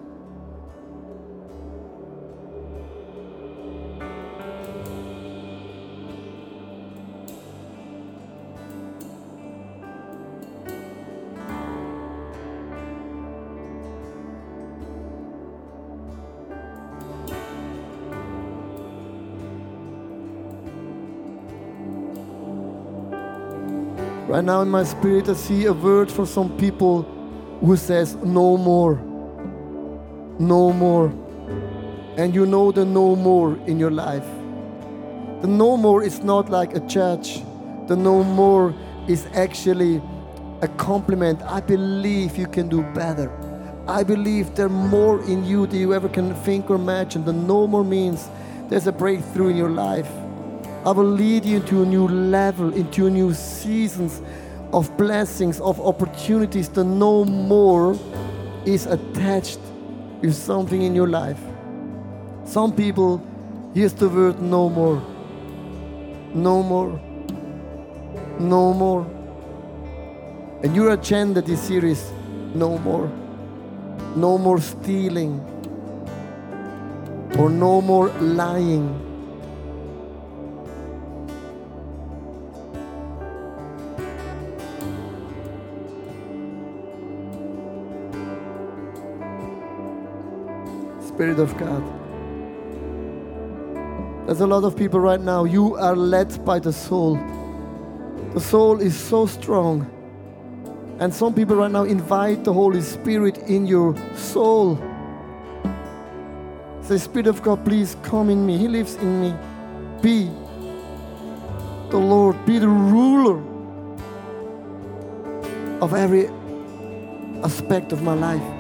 Right 24.39 24.45
now 24.45 24.61
in 24.61 24.69
my 24.69 24.85
spirit, 24.85 25.29
I 25.29 25.33
see 25.33 25.65
a 25.65 25.73
word 25.73 26.13
for 26.13 26.25
some 26.25 26.57
people 26.59 27.03
who 27.61 27.77
says, 27.77 28.15
No 28.23 28.57
more. 28.57 28.95
No 30.39 30.73
more. 30.73 31.07
And 32.17 32.33
you 32.33 32.47
know 32.47 32.71
the 32.71 32.85
no 32.85 33.17
more 33.17 33.59
in 33.67 33.81
your 33.81 33.91
life. 33.91 34.29
The 35.41 35.49
no 35.49 35.77
more 35.77 36.05
is 36.05 36.23
not 36.23 36.51
like 36.51 36.77
a 36.77 36.79
judge, 36.87 37.43
the 37.89 37.97
no 37.97 38.23
more 38.23 38.73
is 39.09 39.27
actually 39.35 40.01
a 40.63 40.69
compliment. 40.69 41.43
I 41.43 41.59
believe 41.59 42.37
you 42.37 42.47
can 42.47 42.69
do 42.69 42.85
better. 42.95 43.33
I 43.89 44.05
believe 44.05 44.55
there's 44.55 44.71
more 44.71 45.21
in 45.25 45.45
you 45.45 45.67
than 45.67 45.81
you 45.81 45.95
ever 45.95 46.09
can 46.09 46.33
think 46.45 46.71
or 46.71 46.77
imagine. 46.77 47.25
The 47.25 47.33
no 47.33 47.67
more 47.67 47.83
means 47.83 48.31
there's 48.69 48.87
a 48.87 48.93
breakthrough 48.93 49.49
in 49.49 49.57
your 49.57 49.71
life. 49.71 50.13
I 50.89 50.91
will 50.91 51.05
lead 51.05 51.45
you 51.45 51.57
into 51.57 51.83
a 51.83 51.85
new 51.85 52.09
level, 52.09 52.73
into 52.73 53.11
new 53.11 53.35
seasons 53.35 54.23
of 54.73 54.97
blessings, 54.97 55.61
of 55.61 55.79
opportunities. 55.83 56.71
The 56.71 56.83
no 56.83 57.27
more 57.27 57.95
is 58.65 58.87
attached 58.87 59.59
with 60.23 60.35
something 60.35 60.81
in 60.81 60.95
your 60.95 61.07
life. 61.07 61.39
Some 62.47 62.73
people, 62.73 63.21
here's 63.75 63.93
the 63.93 64.09
word 64.09 64.41
no 64.41 64.71
more. 64.71 65.03
No 66.33 66.63
more. 66.63 66.99
No 68.39 68.73
more. 68.73 69.03
And 70.63 70.75
your 70.75 70.95
agenda 70.95 71.43
this 71.43 71.69
year 71.69 71.85
is 71.85 72.03
no 72.55 72.79
more. 72.79 73.13
No 74.17 74.39
more 74.39 74.59
stealing. 74.59 75.39
Or 77.39 77.51
no 77.51 77.83
more 77.83 78.09
lying. 78.21 79.08
Spirit 91.19 91.41
of 91.41 91.57
God. 91.59 91.83
There's 94.25 94.41
a 94.41 94.47
lot 94.47 94.63
of 94.63 94.77
people 94.77 95.01
right 95.01 95.21
now, 95.21 95.43
you 95.43 95.75
are 95.75 95.97
led 95.97 96.45
by 96.45 96.61
the 96.61 96.73
soul. 96.73 97.19
The 98.35 98.41
soul 98.41 98.81
is 98.81 98.97
so 98.97 99.27
strong. 99.27 99.91
And 101.01 101.13
some 101.13 101.35
people 101.35 101.57
right 101.57 101.73
now 101.73 101.83
invite 101.83 102.45
the 102.45 102.53
Holy 102.53 102.81
Spirit 102.83 103.39
in 103.49 103.67
your 103.67 103.97
soul. 104.15 104.79
Say, 106.83 106.99
Spirit 106.99 107.27
of 107.27 107.43
God, 107.43 107.65
please 107.65 107.97
come 108.05 108.31
in 108.31 108.47
me. 108.47 108.57
He 108.57 108.69
lives 108.69 108.95
in 108.95 109.21
me. 109.21 109.35
be 110.01 110.31
the 111.91 111.99
Lord, 111.99 112.37
be 112.47 112.61
the 112.61 112.69
ruler 112.69 113.43
of 115.83 115.95
every 115.95 116.29
aspect 117.43 117.91
of 117.91 118.03
my 118.03 118.15
life. 118.15 118.58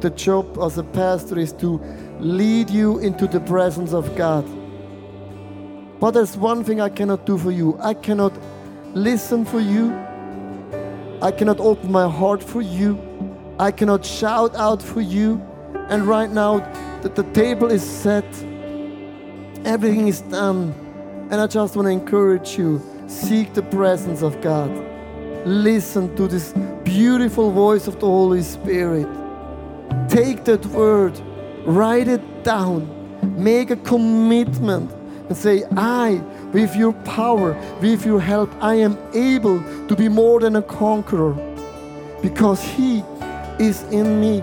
The 0.00 0.10
job 0.10 0.58
as 0.58 0.78
a 0.78 0.84
pastor 0.84 1.38
is 1.38 1.52
to 1.54 1.80
lead 2.20 2.70
you 2.70 2.98
into 2.98 3.26
the 3.26 3.40
presence 3.40 3.92
of 3.92 4.14
God. 4.16 4.44
But 5.98 6.12
there's 6.12 6.36
one 6.36 6.62
thing 6.62 6.80
I 6.80 6.88
cannot 6.88 7.26
do 7.26 7.36
for 7.36 7.50
you 7.50 7.76
I 7.80 7.94
cannot 7.94 8.32
listen 8.94 9.44
for 9.44 9.60
you, 9.60 9.92
I 11.20 11.32
cannot 11.32 11.60
open 11.60 11.90
my 11.90 12.08
heart 12.08 12.42
for 12.42 12.62
you, 12.62 12.98
I 13.58 13.72
cannot 13.72 14.04
shout 14.04 14.54
out 14.54 14.82
for 14.82 15.00
you. 15.00 15.42
And 15.88 16.06
right 16.06 16.30
now, 16.30 16.58
that 17.02 17.14
the 17.14 17.24
table 17.32 17.70
is 17.70 17.82
set, 17.82 18.24
everything 19.64 20.08
is 20.08 20.20
done. 20.22 20.74
And 21.30 21.40
I 21.40 21.46
just 21.46 21.76
want 21.76 21.86
to 21.86 21.92
encourage 21.92 22.56
you 22.56 22.80
seek 23.06 23.54
the 23.54 23.62
presence 23.62 24.22
of 24.22 24.40
God. 24.40 24.70
Listen 25.46 26.14
to 26.16 26.28
this 26.28 26.52
beautiful 26.84 27.50
voice 27.50 27.86
of 27.86 28.00
the 28.00 28.06
Holy 28.06 28.42
Spirit. 28.42 29.08
Take 30.18 30.42
that 30.46 30.66
word, 30.66 31.12
write 31.64 32.08
it 32.08 32.42
down, 32.42 32.88
make 33.40 33.70
a 33.70 33.76
commitment, 33.76 34.90
and 35.28 35.36
say, 35.36 35.62
I, 35.76 36.14
with 36.52 36.74
your 36.74 36.92
power, 37.04 37.52
with 37.80 38.04
your 38.04 38.18
help, 38.18 38.50
I 38.60 38.74
am 38.74 38.98
able 39.14 39.62
to 39.86 39.94
be 39.94 40.08
more 40.08 40.40
than 40.40 40.56
a 40.56 40.62
conqueror 40.62 41.34
because 42.20 42.60
He 42.60 43.04
is 43.60 43.84
in 43.92 44.20
me. 44.20 44.42